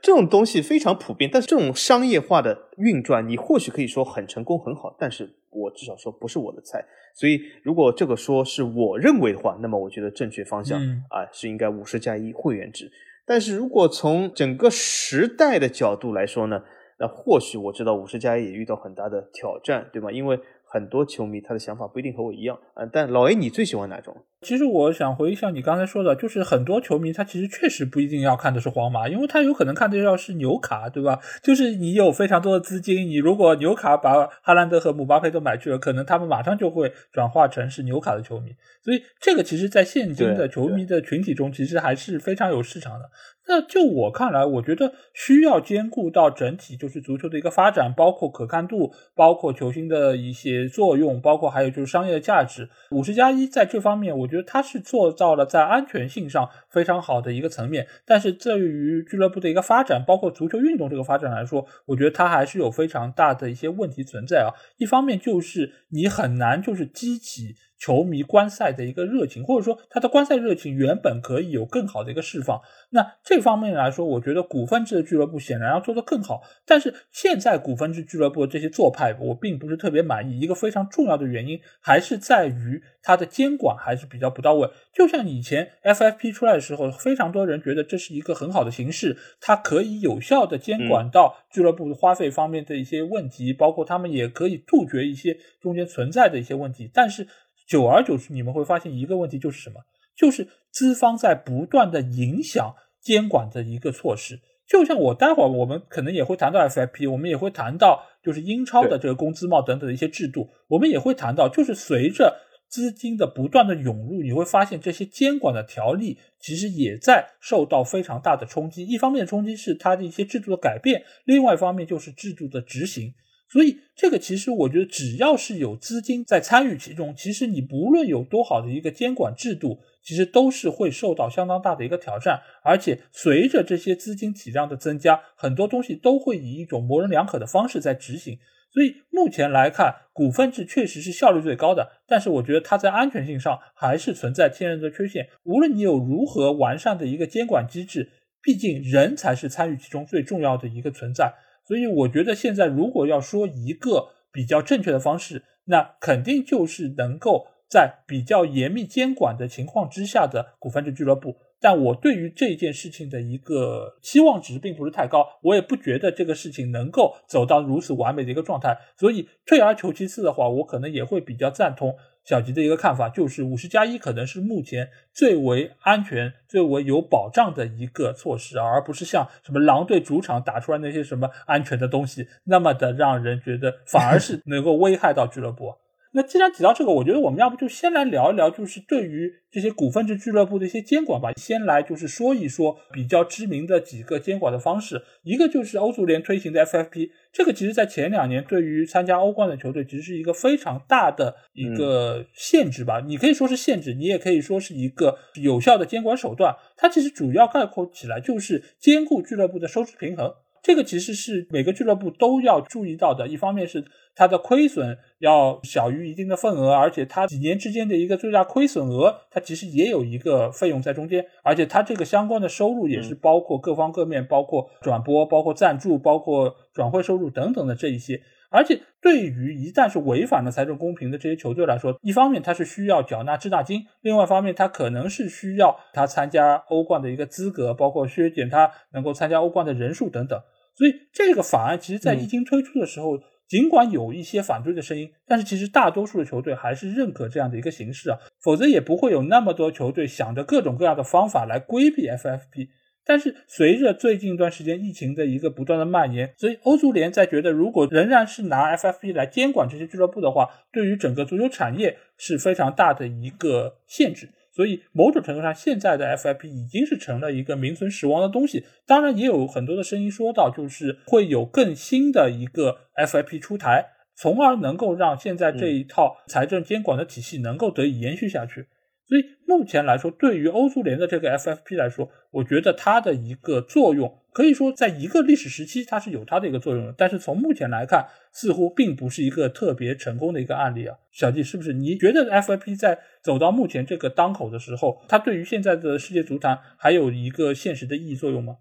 [0.02, 6.84] 这种东西非常普遍，但是这种商业化的运转，你或许可以说很成功很好，但是我至少说不是我的菜。
[7.14, 12.92] 所以，如果这个说是我认为的话，那么我觉得正确方向啊是应该五十加一会员制。
[13.26, 16.64] 但是如果从整个时代的角度来说呢，
[16.98, 20.12] 那或许我知道五十加一也遇到很大的挑战，对吗？
[20.12, 22.86] 因为很多球迷他的想法不一定和我一样啊。
[22.86, 24.16] 但老 A，你最喜欢哪种？
[24.42, 31.20] 其实我想回想你刚才说的，就是很多球迷他其实确实不一定要看的是皇马，因为他有可能看的要是纽卡，对吧？
[31.44, 38.50] 就是你有非常多的资金，你如果纽卡把哈兰德和姆巴佩都买去了，可能他们马上就会转化成是纽卡的球迷。
[38.84, 43.12] 所以这个其实，在现今的球迷的群体中，其实还是非常有市场的。
[43.48, 52.70] 那就我看来，我觉得需要兼顾到整体就是足球的一个发展，包括可看度，包括球星的一些作用，包括还有就是商业的价值。
[52.90, 54.31] 五十加一在这方面，我。
[54.32, 64.50] 觉得他是做到了在安全性上非常好的一个层面，但是对于俱乐部的一个发展，包括足球运动这个发展来说，我觉得它还是有非常大的一些问题存在啊。
[64.78, 67.56] 一方面就是你很难就是激起。
[67.82, 72.62] 球迷观赛的一个热情，或者说他的观赛热情原本可以有更好的一个释放。
[72.92, 76.44] 那这方面来说，我觉得股份制的俱乐部显然要做得更好。
[76.64, 80.40] 但是现在股份制俱乐部的这些做派，我并不是特别满意。
[80.40, 84.70] 一个非常重要的原因还是在于它的监管还是比较不到位。
[84.94, 96.88] 就像以前 FFP 出来的时候，非常多人觉得这是一个很好的形式，它可以有效的监管到俱乐部花费方面的一些问题，包括他们也可以杜绝一些中间存在的一些问题。
[96.94, 97.28] 但是
[97.72, 99.76] 久而久之，你们会发现一个问题就是什么？
[100.14, 104.42] 就是资方在不断的影响监管的一个措施。
[104.68, 118.86] 就像我待会儿我们可能也会谈到 FIP，我们也会谈到就是英超的这个工资帽等等的一些制度，我们也会谈到，就是随着资金的不断的涌入，你会发现这些监管的条例其实也在受到非常大的冲击。
[118.86, 123.14] 一方面冲击是它的一些制度的改变，另外一方面就是制度的执行。
[123.52, 132.40] 所以，这个其实我觉得，只要是有资金在参与其中，其实你不论有多好的一个监管制度，其实都是会受到相当大的一个挑战。
[132.64, 138.40] 而且，随着这些资金体量的增加，很多东西都会以一种模棱两可的方式在执行。
[138.74, 145.28] 所以目前来看，股份制确实是效率最高的，但是我觉得它在安全性上还是存在天然的缺陷。
[145.44, 148.10] 无论你有如何完善的一个监管机制，
[148.42, 151.34] 毕竟人才是参与其中最重要的一个存在。
[151.72, 161.38] 所以我觉得现在如果要说一个比较正确的方式，那肯定就是能够在比较严密监管的情况之下的股份制俱乐部。
[161.62, 168.78] 但我对于这件事情的一个期望值并不是太高，我也不觉得这个事情能够走到如此完美的一个状态。
[168.98, 185.76] 所以退而求其次的话，我可能也会比较赞同小吉的一个看法，就是五十加一可能是目前最为安全、最为有保障的一个措施，而不是像什么狼队主场打出来那些什么安全的东西，那么的让人觉得反而是能够危害到俱乐部。
[186.14, 191.32] 那既然提到这个，我觉得我们要不就先来聊一聊，就是对于这些股份制俱乐部的一些监管吧。
[191.38, 203.00] 先来就是说一说比较知名的几个监管的方式，一个就是欧足联推行的 FFP，这个其实在前两年对于参加欧冠的球队其实是一个非常大的一个限制吧。
[203.00, 206.56] 你可以说是限制，你也可以说是一个有效的监管手段。
[206.76, 210.34] 它其实主要概括起来就是兼顾俱乐部的收支平衡。
[210.64, 213.28] 这个其实是每个俱乐部都要注意到的。
[213.28, 213.84] 一方面是
[214.16, 228.22] 它的亏损要小于一定的份额，而且它几年之间的一个最大亏损额，它其实也有一个费用在中间，而且它这个相关的收入也是包括各方各面，包括转播、包括赞助、包括转会收入等等的这一些。
[228.54, 240.38] 而且对于一旦是违反了财政公平的这些球队来说，一方面它是需要缴纳滞纳金，另外一方面它可能是需要他参加欧冠的一个资格，包括削减他能够参加欧冠的人数等等。
[240.76, 252.70] 所以这个法案其实，在一经推出的时候，尽管有一些反对的声音，但是其实大多数的球队还是认可这样的一个形式啊，否则也不会有那么多球队想着各种各样的方法来规避 FFP。
[253.04, 264.30] 但是随着最近一段时间疫情的一个不断的蔓延，所以欧足联在觉得，如果仍然是拿 FFP 来监管这些俱乐部的话，对于整个足球产业是非常大的一个限制。
[264.54, 268.66] 所以某种程度上，现在的 FIP 已经是成了一个名存实亡的东西。
[268.86, 273.86] 当然，也有很多的声音说到，就是会有更新的一个 FIP 出台，
[274.16, 278.68] 从而能够让现在这一套财政监管的体系能够得以延续下去。
[279.08, 286.96] 所以目前来说，对于欧足联的这个 FFP 来说，我觉得它的一个作用，可以说在一个历史时期它是有它的一个作用的。
[286.98, 290.98] 但是从目前来看，似乎并不是一个特别成功的一个案例啊。
[291.12, 291.74] 小季是不是？
[291.74, 298.58] 你觉得 FFP 在走到目前这个当口的时候，它对于现在的世界足坛还有一个现实的意义作用吗？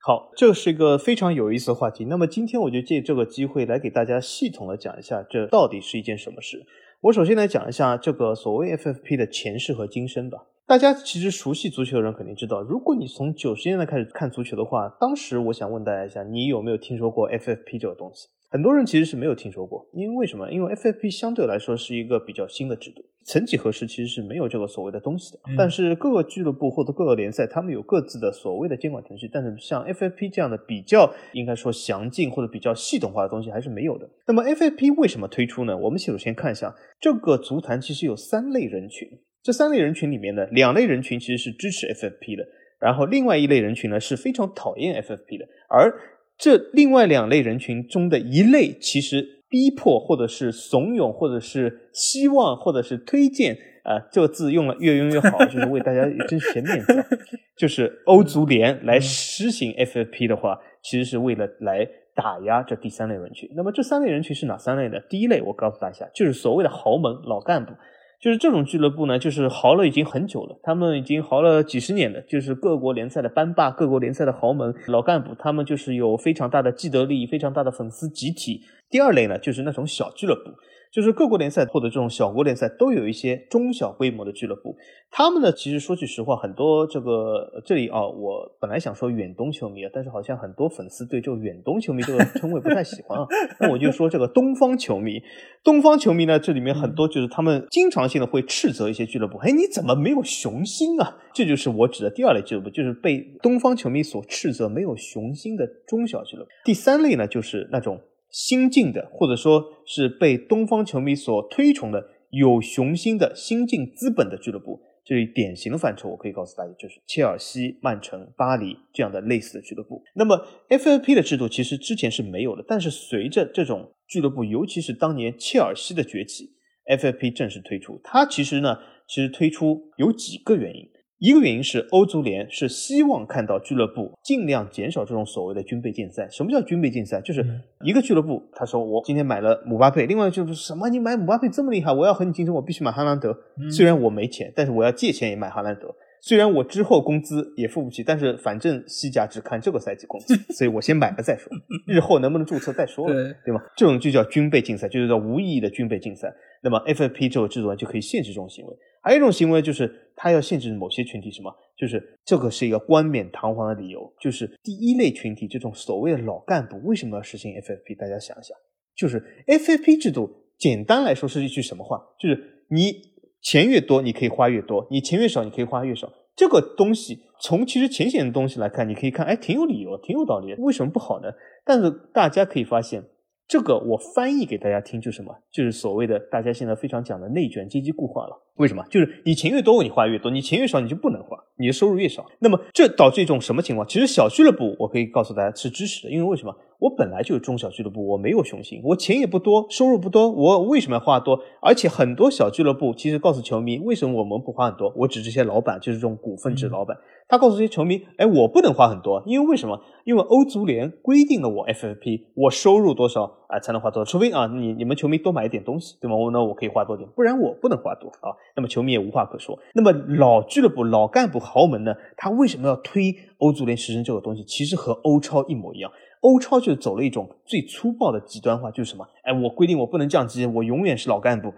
[0.00, 2.04] 好，这是一个非常有意思的话题。
[2.04, 6.64] 那么今天我就借这个机会来给大家系统的讲一下，这到底是一件什么事。
[7.00, 10.38] 我首先来讲一下这个所谓 FFP 的前世和今生吧。
[10.68, 18.26] 大家其实熟悉足球的人肯定知道，如果你从九十年代开始看足球的话，当时我想问大家一下，你有没有听说过 FFP 这个东西？
[18.50, 20.50] 很多人其实是没有听说过，因为为什么？
[20.50, 25.38] 因为 FFP 相对来说是一个比较新的制度，曾几何时其实是没有这个所谓的东西的。
[25.56, 34.10] 但是各个俱乐部或者各个联赛，他们有各自的所谓的监管程序，但是像 FFP 这样的比较应该说详尽或者比较系统化的东西还是没有的。
[34.26, 35.78] 那么 FFP 为什么推出呢？
[35.78, 39.08] 我们首先看一下这个足坛其实有三类人群，
[39.46, 42.44] 这三类人群里面呢，两类人群其实是支持 FFP 的，
[42.80, 45.94] 然后另外一类人群呢是非常讨厌 FFP 的，而
[46.36, 57.06] 这另外两类人群中的一类，其实逼迫或者是怂恿，或者是希望，或者是推荐，啊，这个字用了越用越好，就是为大家争取些面子。
[57.56, 63.48] 就是欧足联来实行 FFP 的话，其实是为了来打压这第三类人群。
[63.54, 64.98] 那么这三类人群是哪三类呢？
[65.08, 67.72] 第一类，我告诉大家，就是所谓的豪门老干部。
[68.20, 78.62] 就是这种俱乐部呢，就是豪了已经很久了，他们已经豪了几十年了，就是各国联赛的班霸，各国联赛的豪门老干部，他们就是有非常大的既得利益，非常大的粉丝集体。
[78.88, 80.50] 第二类呢，就是那种小俱乐部。
[80.92, 84.74] 就是各国联赛或者这种小国联赛都有一些中小规模的俱乐部，
[85.10, 93.26] 他们呢，其实说句实话，很多这个这里啊，我本来想说远东球迷啊，但是好像很多粉丝对这个远东球迷这个称谓不太喜欢啊，
[93.60, 95.22] 那我就说这个东方球迷。
[95.62, 101.18] 东方球迷呢，这里面很多就是他们经常性的会斥责一些俱乐部，哎，你怎么没有雄心啊？
[101.34, 106.50] 这就是我指的第二类俱乐部，就是被东方球迷所斥责没有雄心的中小俱乐部。
[106.64, 108.00] 第三类呢，就是那种。
[108.36, 120.02] 新进的，或者说是被东方球迷所推崇的有雄心的新进资本的俱乐部，这里典型的范畴，我可以告诉大家，就是切尔西、曼城、巴黎这样的类似的俱乐部。
[120.14, 126.50] 那么 FFP 的制度其实之前是没有的，但是随着这种俱乐部，尤其是当年切尔西的崛起
[126.90, 127.98] ，FFP 正式推出。
[128.04, 128.76] 它其实呢，
[129.08, 130.86] 其实推出有几个原因。
[131.18, 136.28] 一个原因是欧足联是希望看到俱乐部尽量减少这种所谓的军备竞赛。
[136.30, 137.20] 什么叫军备竞赛？
[137.22, 137.44] 就是
[137.82, 143.34] 一个俱乐部他说我今天买了姆巴佩，另外就是什么你买姆巴佩这么厉害，我要和你竞争，我必须买哈兰德。
[143.70, 145.94] 虽然我没钱，但是我要借钱也买哈兰德。
[146.26, 151.48] 虽然我之后工资也付不起，但是反正西甲只看这个赛季工资，所以我先买了再说，
[151.86, 153.62] 日后能不能注册再说了，对吗？
[153.76, 156.34] 这种就叫军备竞赛，就是叫无意义的军备竞赛。
[156.64, 158.76] 那么 FFP 这个制度呢，就可以限制这种行为。
[159.00, 161.54] 还有一种行为就是，它要限制某些群体，什么？
[161.78, 167.96] 就是这个是一个冠冕堂皇的理由，就是第一类群体这种所谓的老干部为什么要实行 FFP？
[167.96, 168.56] 大家想一想，
[168.96, 172.02] 就是 FFP 制度，简单来说是一句什么话？
[172.18, 173.14] 就是你。
[173.40, 176.12] 钱越多，你可以花越多；你钱越少，你可以花越少。
[176.34, 180.54] 这个东西从其实浅显的东西来看，你可以看，哎，挺有理由，挺有道理。
[180.58, 181.28] 为什么不好呢？
[181.64, 183.02] 但是大家可以发现，
[183.48, 185.34] 这个我翻译给大家听，就是什么？
[185.50, 188.42] 就是所谓的大家现在非常讲的内卷阶级固化了。
[188.56, 188.84] 为什么？
[188.90, 192.26] 就是你钱越多，你花越多；你钱越少，你就不能花，你的收入越少。
[192.40, 193.86] 那么这导致一种什么情况？
[193.88, 196.54] 其实小俱乐部，我可以告诉大家是支持的，因为为什么？
[196.78, 201.40] 我本来就是中小俱乐部，我没有雄心，我钱也不多，收入不多，我为什么要花多？
[201.60, 204.92] 而且很多小俱乐部其实告诉球迷，为什么我们不花很多？
[204.96, 206.96] 我指这些老板，就是这种股份制老板，
[207.28, 209.80] 他告诉这些球迷，哎，我不能花很多，因为为什么？
[210.04, 214.10] 因为欧足联规定了我 FFP，我收入多少啊才能花多少？
[214.10, 216.16] 除非啊，你你们球迷多买一点东西，对吗？
[216.16, 218.30] 我那我可以花多点，不然我不能花多啊。
[218.54, 219.58] 那么球迷也无话可说。
[219.74, 221.94] 那么老俱乐部、老干部、豪门呢？
[222.16, 224.44] 他为什么要推欧足联实施这个东西？
[224.44, 225.90] 其实和欧超一模一样。
[226.26, 229.06] 欧超就走了一种最粗暴的极端化，就是什么？
[229.22, 231.54] 哎，我规定我不能降级，我永远是老干部。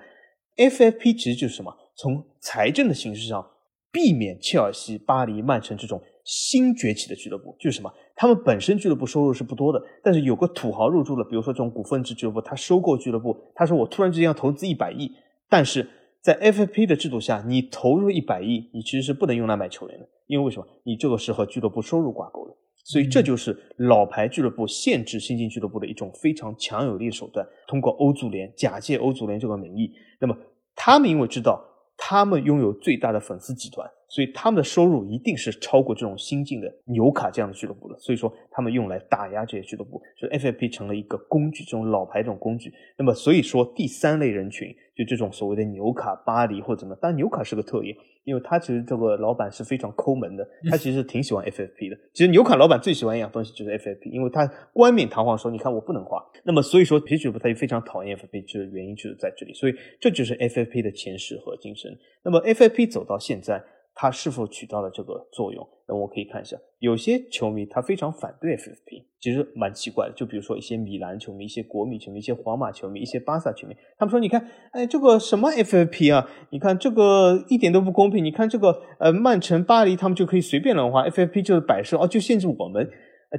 [0.57, 1.75] FFP 其实就是什么？
[1.97, 3.49] 从财政的形式上
[3.91, 7.91] 避免切尔西、巴黎、曼城这种新崛起的俱乐部，就是什么？
[8.15, 15.11] 他们本身俱乐部收入是不多的，但是有个土豪入驻了，比如说这种股份制俱乐部，他收购俱乐部，他说我突然之间要投资一百亿，
[15.49, 15.89] 但是
[16.21, 20.67] 在 FFP 的制度下，你投入一百亿，你其实是不能用来买球员的，因为为什么？
[20.83, 22.55] 你这个是和俱乐部收入挂钩的。
[22.89, 27.47] 所以这就是老牌俱乐部限制新进俱乐部的一种非常强有力的手段。
[27.67, 30.35] 通过欧足联假借欧足联这个名义，那么
[30.75, 31.63] 他们因为知道
[31.99, 37.99] 他们拥有最大的粉丝集团，所以他们的收入一定是超过这种新进的纽卡这样的俱乐部的。
[37.99, 42.73] 所以说，他们用来打压这些俱乐部，就 FFP 成了一个工具，这种老牌这种工具。
[42.97, 47.95] 那么所以说，第三类人群就这种所谓的纽卡、巴黎或者怎么，当然纽卡是个特例。
[48.25, 51.97] 因为他其实这个老板是非常抠门的，他其实挺喜欢 FFP 的。
[52.13, 59.55] 其实牛卡老板最喜欢一样东西就是 FFP，因为他冠冕堂皇说：“你看我不能花。”那么所以说皮俱乐部他就非常讨厌 FFP，就是原因就是在这里。
[59.55, 61.97] 所以这就是 FFP 的前世和今生。
[62.23, 63.63] 那么 FFP 走到现在。
[64.01, 65.69] 它是否起到了这个作用？
[65.89, 70.13] 那我可以看一下，有些球迷他非常反对 FFP，其实蛮奇怪的。
[70.15, 76.31] 就比如说一些米兰球迷、一些国米球迷、一些皇马球迷、一些巴萨球迷，他们说：“你看，哎，这个什么 FFP 啊？
[76.51, 78.25] 你看这个一点都不公平。
[78.25, 82.89] 你看这个呃，曼城、巴黎他们就可以随便乱花，FFP 就是摆设哦，就限制我们。”，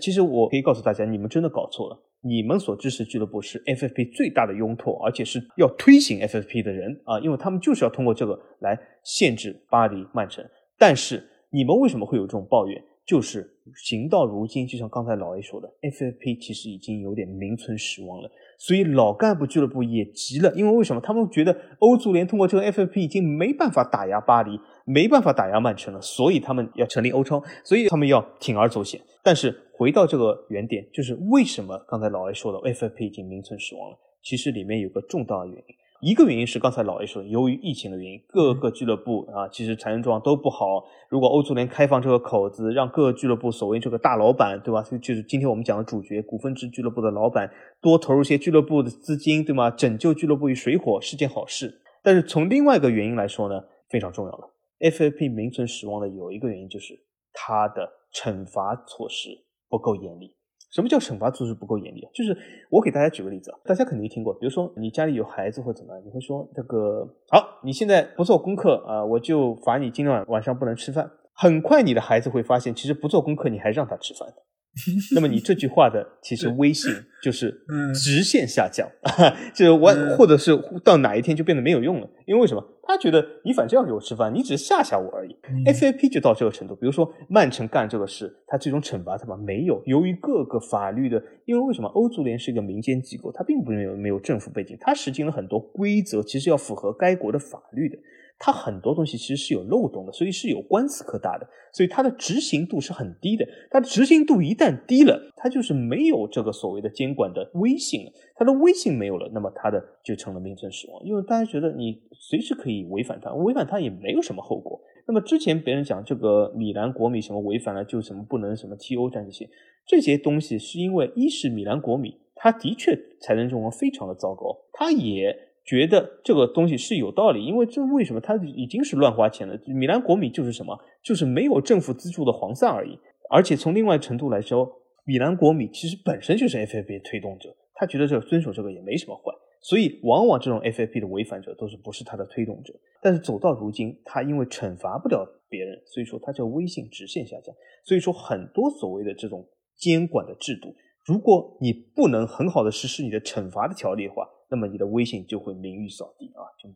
[0.01, 1.97] 其实我可以告诉大家，你们真的搞错了。
[2.21, 10.45] 你们所支持俱乐部是 FFP 最大的拥拓，而且是要推行 FFP 的人啊，因为他们就是要通过这个来限制巴黎、曼城。
[10.77, 12.83] 但是你们为什么会有这种抱怨？
[13.05, 18.29] 就是行到如今，就像刚才老 A 说的，FFP 其实已经有点名存实亡了。
[18.61, 21.01] 所以老干部俱乐部也急了，因为为什么？
[21.01, 28.99] 他们觉得欧足联通过这个 FFP 已经没办法打压巴黎，没办法打压曼城了，所以他们要成立欧超，所以他们要铤而走险。
[29.23, 33.97] 但是回到这个原点，就是为什么刚才老艾说的 FFP 已经名存实亡了？
[34.21, 35.75] 其实里面有个重大的原因。
[36.01, 40.85] 一个原因是刚才老 A 说，由于疫情的原因，各个俱乐部啊，其实财政状况都不好。
[41.09, 44.81] 如果欧足联开放这个口子，让各个俱乐部所谓这个大老板，对吧？
[45.01, 49.69] 就是今天我们讲的主角，股份制俱乐部的老板，多投入些俱乐部的资金，对吗？
[49.69, 51.81] 拯救俱乐部于水火是件好事。
[52.01, 54.53] 但是从另外一个原因来说呢，非常重要了。
[54.79, 56.97] FFP 名存实亡的有一个原因就是
[57.33, 59.29] 它的惩罚措施
[59.67, 60.33] 不够严厉。
[60.71, 62.09] 什么叫惩罚措施不够严厉啊？
[62.13, 62.37] 就是
[62.69, 71.09] 我给大家举个例子啊，大家肯定听过，比如说你家里有孩子或怎么样，你会说这个好，你现在不做功课啊，我就罚你今天晚晚上不能吃饭。
[71.33, 74.27] 很快你的孩子会发现，其实不做功课你还让他吃饭。
[75.15, 76.91] 那么你这句话的其实威信
[77.21, 77.53] 就是
[77.93, 78.87] 直线下降，
[79.53, 82.63] 就是我或者是到哪一天就变得没有用了，因为为什么？
[82.83, 85.35] 他觉得你反正要给我吃饭，你只是吓吓我而已。
[85.65, 89.37] FAP 就到这个程度，比如说曼城干这个事，他最终惩罚他吗？
[89.37, 91.87] 没有，由于各个法律的，因为为什么？
[91.89, 97.95] 欧足联是一个民间机构，它并不没有没有政府背景，它实行了很多规则，其实要符合该国的法律的。
[98.39, 103.45] 它很多东西其实是有漏洞的，所以是有官司可打的，所以它的执行度是很低的。
[103.69, 108.11] 它的执行度一旦低了，它就是没有这个所谓的监管的威信了。
[108.35, 111.03] 它的威信没有了，那么它的就成了名存实亡。
[111.03, 114.79] 因为大家觉得你随时可以违反它，违反它也没有什么后果。
[115.05, 119.49] 那么之前别人讲这个米兰国米什么违反了就什么不能什么踢欧战这些
[119.85, 125.35] 这些东西，是因为一是米兰国米他的确财政状况非常的糟糕，他也
[125.69, 129.55] 觉得这个东西是有道理，因为这为什么他已经是乱花钱了？
[129.67, 132.97] 米兰国米就是什么，就是没有政府资助的黄散而已。
[133.29, 134.67] 而且从另外程度来说，
[135.05, 139.31] 米兰国米其实本身就是 FFP 推动者，他觉得这遵守这个也没什么坏。
[139.61, 147.53] 所以，往往这种 FFP 的违反者都是不是他的推动者，但是走到如今，他因为惩罚不了别人，所以说他这个威信直线下降。
[147.83, 149.45] 所以说，很多所谓的这种
[149.75, 150.73] 监管的制度，
[151.05, 156.69] 如果你不能很好的实施你的惩罚的条例的话，那么你的微信就会名誉扫地啊，就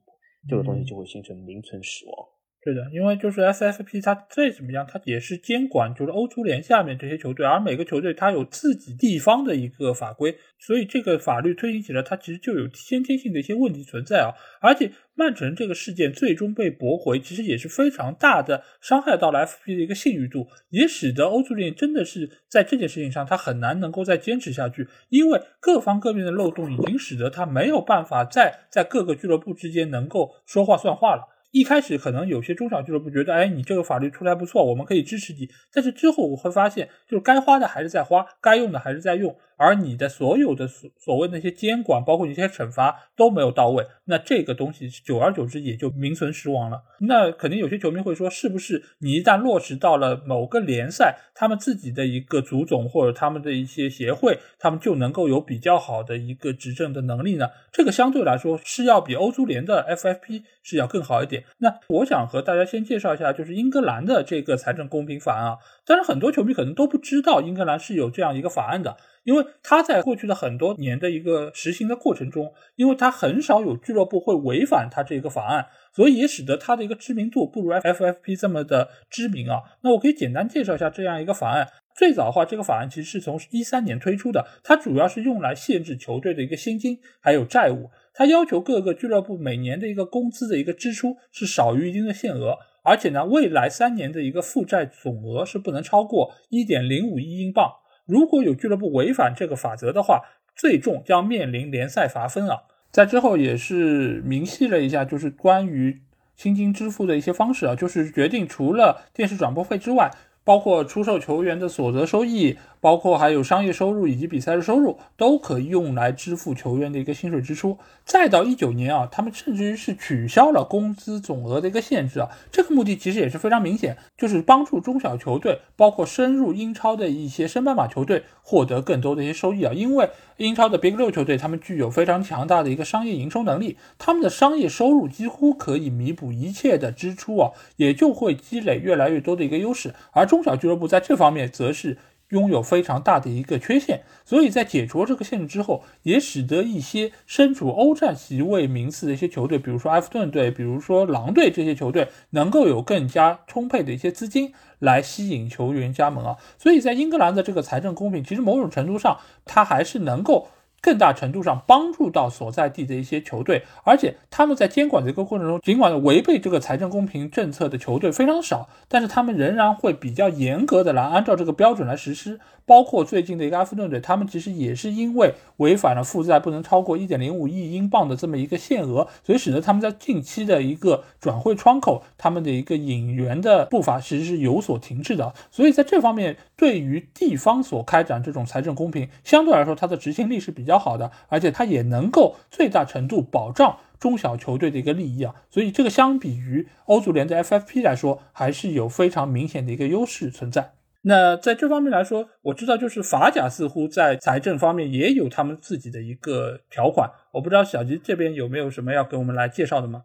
[0.48, 2.28] 这个东西就会形成名存实亡。
[2.64, 14.32] 对的，因为就是 SFP 它再怎么样，它也是监管就是欧足联下面这些球队，而每个球队它有自己地方的一个法规，所以这个法律推行起来，它其实就有先天性的一些问题存在啊。
[14.62, 31.33] 而且曼城这个事件最终被驳回，其实也是非常大的伤害到了 FP 的一个信誉度，也使得欧足联真的是在这件事情上，他很难能够再坚持下去，因为各方各面的漏洞已经使得他没有办法再在各个俱乐部之间能够说话算话了。
[31.54, 35.48] 一开始可能有些中小俱乐部觉得，哎，你这个法律出来不错，我们可以支持你。
[35.72, 39.38] 但是之后我会发现，就是该花的还是在花，该用的还是在用。
[39.58, 46.84] 而你的所有的所所谓那些监管，包括一些惩罚都没有到位，那这个东西久而久之也就名存实亡了。
[47.02, 57.50] 那肯定有些球迷会说，是不是你一旦落实到了某个联赛，他们自己的一个足总或者他们的一些协会，他们就能够有比较好的一个执政的能力呢？
[57.72, 61.44] 这个相对来说是要比欧足联的 FFP 是要更好一点。
[61.60, 65.58] 那我想和大家先介绍一下，就是英格兰的这个财政公平法案啊。
[65.86, 68.96] 但是很多球迷可能都不知道英格兰是有这样一个法案的。
[69.24, 79.62] 因为他在过去的很多年的一个实行的过程中，因为他很少有俱乐部会违反他这个法案，所以也使得他的一个知名度不如 FFP 这么的知名啊。
[79.82, 81.68] 那我可以简单介绍一下这样一个法案。
[81.96, 87.92] 最早的话，这个法案其实是从一三年推出的，它主要是用来限制球队的一个薪金还有债务。
[88.16, 97.72] 它要求各个俱乐部每年的一个工资的一个支出是少于一定的限额，而且呢，未来三年的一个负债总额是不能超过一点零五亿英镑。
[98.06, 100.22] 如果有俱乐部违反这个法则的话，
[100.56, 102.64] 最重将面临联赛罚分啊！
[102.92, 106.02] 在之后也是明细了一下，就是关于
[106.36, 110.12] 薪金支付的一些方式啊，就是决定除了电视转播费之外，
[110.44, 112.58] 包括出售球员的所得收益。
[112.84, 117.78] 包括还有商业收入以及比赛的收入都可以用来支付球员的一个薪水支出。
[118.04, 122.28] 再到一九年啊，他们甚至于是取消了工资总额的一个限制啊。
[122.52, 129.72] 这个目的其实也是非常明显，就是帮助中小球队，包括深入英超的一些升班马球队获得更多的一些收益啊。
[129.72, 139.94] 因为英超的 Big 六球队，他们具有非常强大的一个商业营收能力，他们的商业收入几乎可以弥补一切的支出啊，也就会积累越来越多的一个优势。
[140.12, 141.98] 而中小俱乐部在这方面则是。
[142.34, 156.38] 拥有非常大的一个缺陷，所以在解除这个限制之后，也使得一些身处欧战席位名次的一些球队，比如说埃弗顿队，比如说狼队这些球队，能够有更加充沛的一些资金来吸引球员加盟啊。
[156.58, 160.48] 所以在英格兰的这个财政公平，其实某种程度上，它还是能够。
[160.84, 172.42] 更大程度上帮助到所在地的一些球队，而且他们在监管的一个过程中，尽管违背这个财政公平政策的球队非常少，但是他们仍然会比较严格的来按照这个标准来实施。
[172.66, 185.34] 包括最近的一个阿弗顿队，他们其实也是因为违反了负债不能超过一点零五亿英镑的这么一个限额，所以使得他们在近期的一个转会窗口，他们的一个引援的步伐其实是有所停滞的。
[185.52, 190.73] 所以在这方面，对于地方所开展这种财政公平，相对来说它的执行力是比较。
[190.74, 200.72] 较好的，而且它也能够最大程度保障中小球队的一个利益啊，所以这个相比于欧足联的 FFP 来说，还是有非常明显的一个优势存在。
[201.04, 210.04] 那在这方面来说，我知道就是法甲似乎在财政方面也有他们自己的一个条款，我不知道小吉这边有没有什么要给我们来介绍的吗？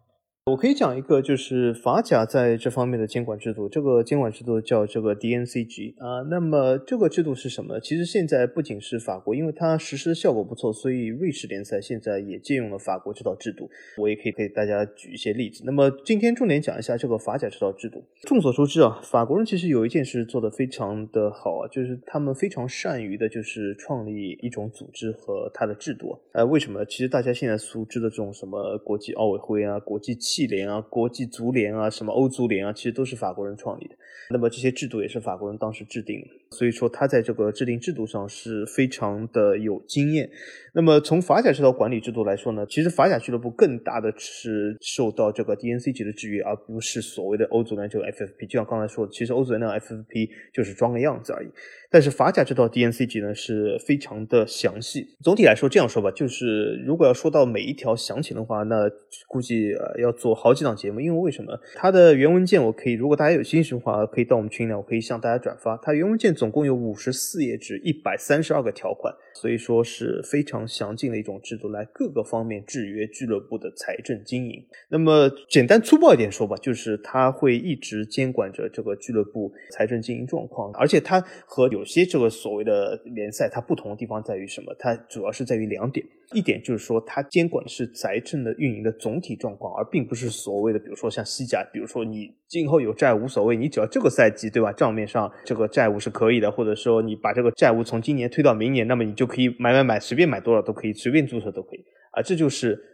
[0.49, 3.69] 我可以讲一个，就是法甲在这方面的监管制度。
[3.69, 6.25] 这个监管制度叫这个 DNCG 啊。
[6.27, 7.79] 那么这个制度是什么？
[7.79, 13.69] 其实现在不仅是法国，因为它实施的效果不错，所以瑞士联赛现在也借用了法国这套制度。
[13.97, 15.63] 我也可以给大家举一些例子。
[15.65, 18.03] 那么今天重点讲一下这个法甲这套制度。
[18.23, 26.17] 众所周知啊，法国人其实有一件事做得非常的好啊，就是他们非常善于的就是创立一种组织和它的制度。
[26.33, 26.83] 呃，为什么？
[26.85, 30.17] 其实大家现在熟知的这种什么国际奥委会啊，国际。
[30.39, 33.95] 气联啊，国际足联啊，什么欧足联啊，其实都是法国人创立的。
[34.29, 40.29] 那么这些制度也是法国人当时制定的，所以说他在这个制定制度上是非常的有经验。
[40.73, 48.47] 那么从法甲这套管理制度来说呢，其实法甲俱乐部更大的是受到这个 DNC 级的制约，而不是所谓的欧足联这个 FFP。
[48.47, 51.47] 就像刚才说的，其实欧足联那个 FFP 就是装个样子而已。
[51.91, 55.07] 但是法甲这套 DNC 级呢是非常的详细。
[55.23, 58.87] 总体来说，这样说吧，就是如果要说到每一条详情的话，那
[59.27, 60.99] 估计呃要做好几档节目。
[60.99, 61.59] 因为为什么？
[61.75, 65.75] 它的原文件我可以，如果大家有兴趣的话，可以到我们群里，我可以向大家转发。
[65.77, 74.63] 它原文件总共有五十四页纸，一百三十二个条款，所以说是非常详尽的一种制度，来各个方面制约俱乐部的财政经营。
[74.89, 84.75] 那么简单粗暴一点说吧，就是他会一直监管着这个俱乐部财政经营状况，而且它和有有些这个所谓的联赛，它不同的地方在于什么？
[84.77, 102.85] 它主要是在于两点，一点就是说它监管的是财政的运营的总体状况，而并不是所谓的，比如说像西甲，比如说你今后有债无所谓，你只要这个赛季对吧，账面上这个债务是可以的，或者说你把这个债务从今年推到明年，那么你就可以买买买，随便买多少都可以，随便注册都可以啊，这就是。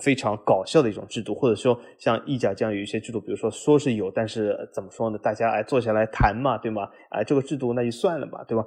[0.00, 5.16] 非常搞笑的一种制度，或者说像意甲这样有一些制度，比如说说是有，但是怎么说呢？
[5.22, 6.88] 大家哎坐下来谈嘛，对吗？
[7.10, 8.64] 哎，这个制度那就算了吧，对吧？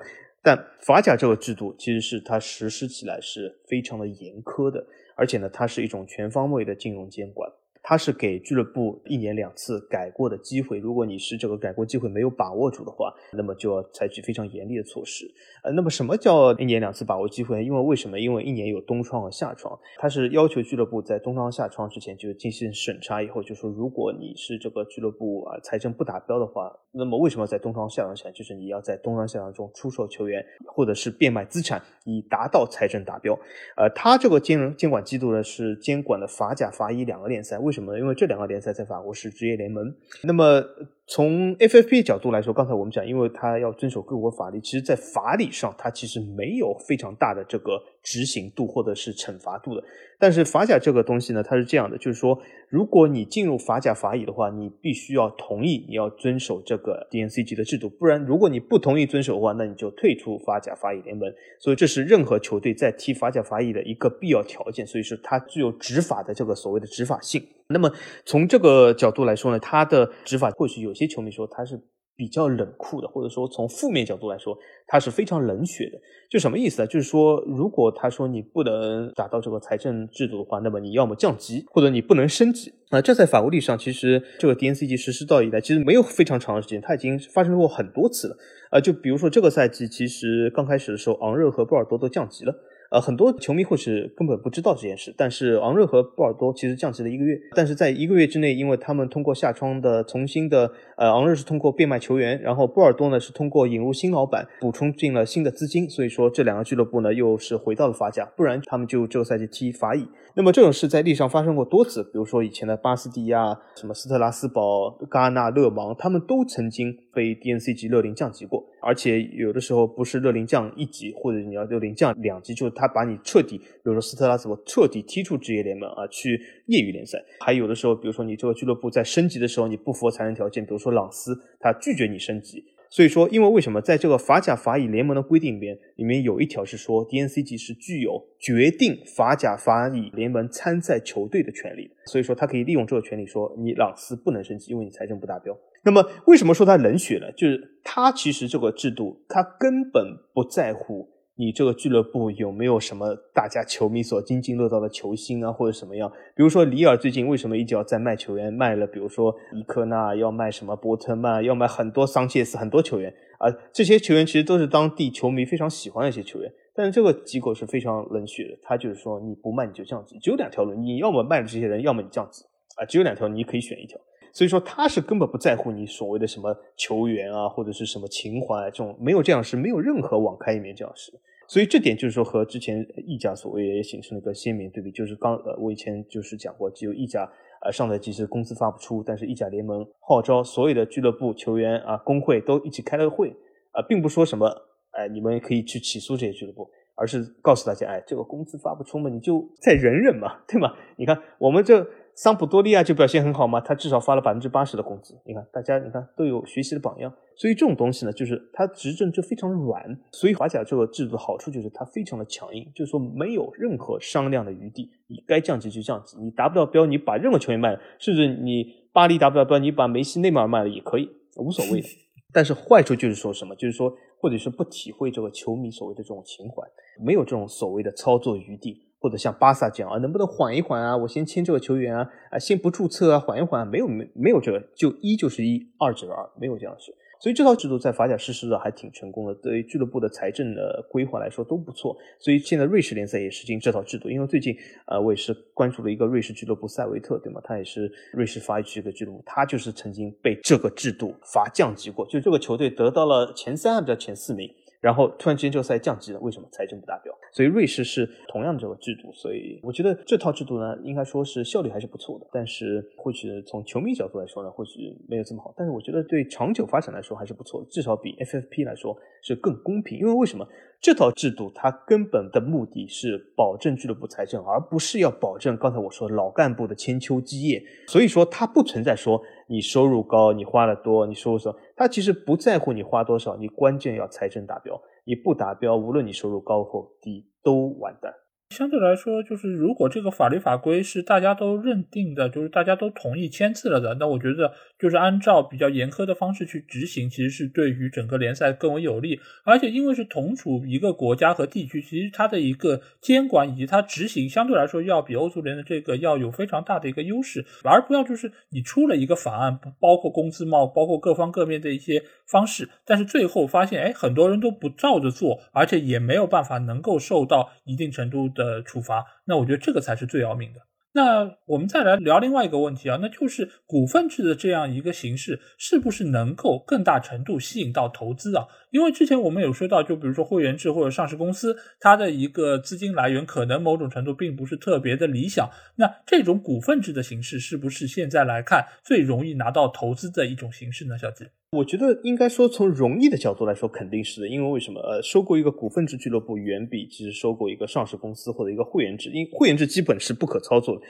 [0.48, 4.82] 但法甲这个制度其实是它实施起来是非常的严苛的，
[5.14, 7.52] 而且呢，它是一种全方位的金融监管。
[7.90, 15.26] 他是给俱乐部一年两次改过的机会，如果你是这个改过机会没有把握住的话，那么就要采取非常严厉的措施。
[15.64, 17.64] 呃，那么什么叫一年两次把握机会？
[17.64, 18.20] 因为为什么？
[18.20, 28.34] 因为一年有冬窗和夏窗，它是要求俱乐部在冬窗夏窗之前就进行审查，以后就说如果你是这个俱乐部啊财政不达标的话，那么为什么在冬窗夏窗前？
[28.34, 33.34] 就是你要在冬窗夏窗中出售球员或者是变卖资产，以达到财政达标。
[33.78, 38.00] 呃，它这个监监管制度呢是监管的法甲、法乙两个联赛，为什么什么？
[38.00, 39.94] 因为这两个联赛在法国是职业联盟。
[40.24, 40.64] 那么
[41.10, 49.82] 从 FFP 角度来说，刚才我们讲，因为它要遵守各国法律，其实在法理上它其实没有非常大的这个执行度或者是惩罚度的。
[50.20, 52.38] 但是法甲这个东西呢，它是这样的，就是说，
[52.68, 61.32] 如果你进入法甲、法乙的话，你必须要同意，你要遵守这个 DNC 级的制度，不然如果你不同意遵守的话，那你就退出法甲、法乙联盟。
[61.58, 67.42] 所以这是任何球队在踢法甲、法乙的一个必要条件，所以说它具有执法的这个所谓的执法性。
[67.70, 67.92] 那么
[68.26, 71.80] 从这个角度来说呢，它的执法或许有些球迷说他是
[72.16, 76.00] 比较冷酷的，或者说从负面角度来说，他是非常冷血的。
[76.30, 76.88] 就什么意思呢？
[76.88, 83.00] 就是说，如果他说你不能达到这个财政制度的话，那么你要么降级，或者你不能升级啊。
[83.00, 88.36] 这在法国历史上，其实这个 DNC 级实施到以来，其实没有非常长的时间，它已经发生过很多次了
[88.72, 88.82] 啊。
[88.82, 92.54] 就比如说这个赛季，其实刚开始的时候，昂热和波尔多都降级了。
[92.90, 110.08] 呃，很多球迷或许根本不知道这件事，但是昂热和波尔多其实降级了一个月，但是在一个月之内，因为他们通过夏窗的重新的，呃，昂热是通过变卖球员，然后波尔多呢是通过引入新老板，补充进了新的资金，所以说这两个俱乐部呢又是回到了法甲，不然他们就这个赛季踢法乙。
[110.38, 127.18] 那么这种事在历史上发生过多次，比如说以前的巴斯蒂亚、什么斯特拉斯堡、戛纳、勒芒，他们都曾经被 DNC 级勒令降级过，而且有的时候不是勒令降一级，或者你要勒令降两级，就是他把你彻底，比如说斯特拉斯堡彻底踢出职业联盟啊，去业余联赛。
[127.40, 132.64] 还有的时候，比如说你这个俱乐部在升级的时候，你不符合财政条件，比如说朗斯他拒绝你升级。
[132.90, 141.92] 所以说，因为为什么在这个法甲、法乙联盟的规定里面，里面有一条是说，DNC 级是具有决定法甲、法乙联盟参赛球队的权利。
[142.06, 145.58] 所以说，他可以利用这个权利说，你朗斯不能升级，因为你财政不达标。
[145.84, 147.32] 那么，为什么说他冷血呢？
[147.34, 151.10] 就是他其实这个制度，他根本不在乎。
[151.40, 156.12] 你这个俱乐部有没有什么大家球迷所津津乐道的球星啊，或者什么样？
[156.36, 158.52] 比如说里尔最近为什么一直在卖球员？
[158.52, 166.52] 卖了，比如说伊科纳要卖什么波特曼，要卖很多桑切斯，很多球员啊，这些球员其实都是当地球迷非常喜欢的一些球员。
[166.74, 172.44] 但是这个机构是非常冷血的，他就是说你不卖你就降级，只有两条路，你要么卖了这些人，要么你降级
[172.78, 174.00] 啊，只有两条，你可以选一条。
[174.38, 181.12] 所以说他是根本不在乎你所谓的什么球员啊，或者是什么情怀这种，没有这样事，没有任何网开一面这样事。
[181.48, 187.28] 所以这点就是说和之前意甲所谓也形成了一个鲜明对比，就是刚呃我以前就是讲过，只有意甲
[187.66, 193.30] 呃上赛季是工资发不出，但是意甲联盟号召所有的俱乐部球员啊工会都一起开了个会
[193.72, 194.48] 啊，并不说什么
[194.92, 200.76] 哎你们可以去起诉这些俱乐部，而是告诉大家哎这个工资发不出嘛，你就再忍忍嘛，对吗？
[200.96, 201.84] 你看我们这。
[202.18, 203.62] 桑普多利亚就表现很好嘛？
[203.62, 205.14] 他至少发了百分之八十的工资。
[205.24, 207.14] 你看，大家你看都有学习的榜样。
[207.36, 209.84] 所以这种东西呢，就是他执政就非常软。
[210.12, 214.90] 所以法甲这个制度的好处就是它非常的强硬，就是说没有任何商量的余地。
[215.06, 221.88] 你该降级就降级，你达不到标，你把任何球员卖了，甚至你巴黎达不到标，你把梅西、内马尔卖了也可以无所谓的。
[222.34, 223.56] 但是坏处就是说什么？
[223.56, 226.64] 就是说，或者是不体会这个球迷所谓的这种情怀，
[227.00, 230.98] 没有这种所谓的操作余地，或者像巴萨这样啊，能不能缓一缓啊？
[230.98, 236.94] 我先签这个球员啊，啊，先不注册啊，缓一缓，没有没没有这个，就一就是一，二就是二，没有这样的事。
[237.20, 241.98] 所以这套制度在法甲实施的还挺成功的，对于俱乐部的财政的规划来说都不错。
[242.20, 247.42] 所以现在瑞士联赛也实行这套制度，因为最近呃我也是关注了一个瑞士俱乐部塞维特，对吗？
[247.44, 254.48] 他也是瑞士法乙区的俱乐部，他就是曾经被这个制度罚降级过，就这个球队得到了前三还是前四名。
[254.88, 256.48] 然后突然之间这个赛降级了，为什么？
[256.50, 257.14] 财政不达标。
[257.34, 262.26] 所以瑞士是同样的这个制度，所以我觉得这套制度呢，应该说是效率还是不错的。
[262.32, 265.54] 但是或许从球迷角度来说呢，或许没有这么好。
[265.58, 270.00] 但是我觉得对长久发展来说还是不错，至少比 FFP 来说是更公平。
[270.00, 270.48] 因为为什么？
[270.80, 277.62] 这套制度它根本的目的是保证俱乐部财政，而不是要保证刚才我说老干部的千秋基业。
[277.88, 284.80] 所以说它不存在说你收入高，你花的多，你收入少，它其实不在乎你花多少，你关键要财政达标。
[285.04, 288.14] 你不达标，无论你收入高或低，都完蛋。
[288.50, 299.20] 相对来说，就是如果这个法律法规是大家都认定的，就是大家都同意签字了的，那我觉得就是按照比较严苛的方式去执行，其实是对于整个联赛更为有利。
[299.44, 318.32] 而且因为是同处一个国家和地区，其实它的一个监管以及它执行相对来说要比欧足联的这个要有非常大的一个优势，而不要就是你出了一个法案，包括工资帽，包括各方各面的一些方式，但是最后发现，哎，很多人都不照着做，而且也没有办法能够受到一定程度。
[318.38, 320.62] 的处罚，那我觉得这个才是最要命的。
[320.94, 328.48] 那我们再来聊另外一个问题啊，那就是股份制的这样一个形式，是不是能够更大程度吸引到投资啊？
[328.72, 335.48] 因为之前我们有说到，就比如说会员制或者上市公司，它的一个资金来源可能某种程度并不是特别的理想。
[335.76, 340.98] 那这种股份制的形式，是不是现在来看最容易拿到投资的一种形式呢？
[340.98, 341.26] 小吉？
[341.52, 344.28] 我觉得应该说，从容易的角度来说，肯定是的。
[344.28, 344.82] 因为为什么？
[344.82, 350.82] 呃，收购一个股份制俱乐部，远比其实收购一个上市公司或者一个会员制，因会员制基本是不可操作的，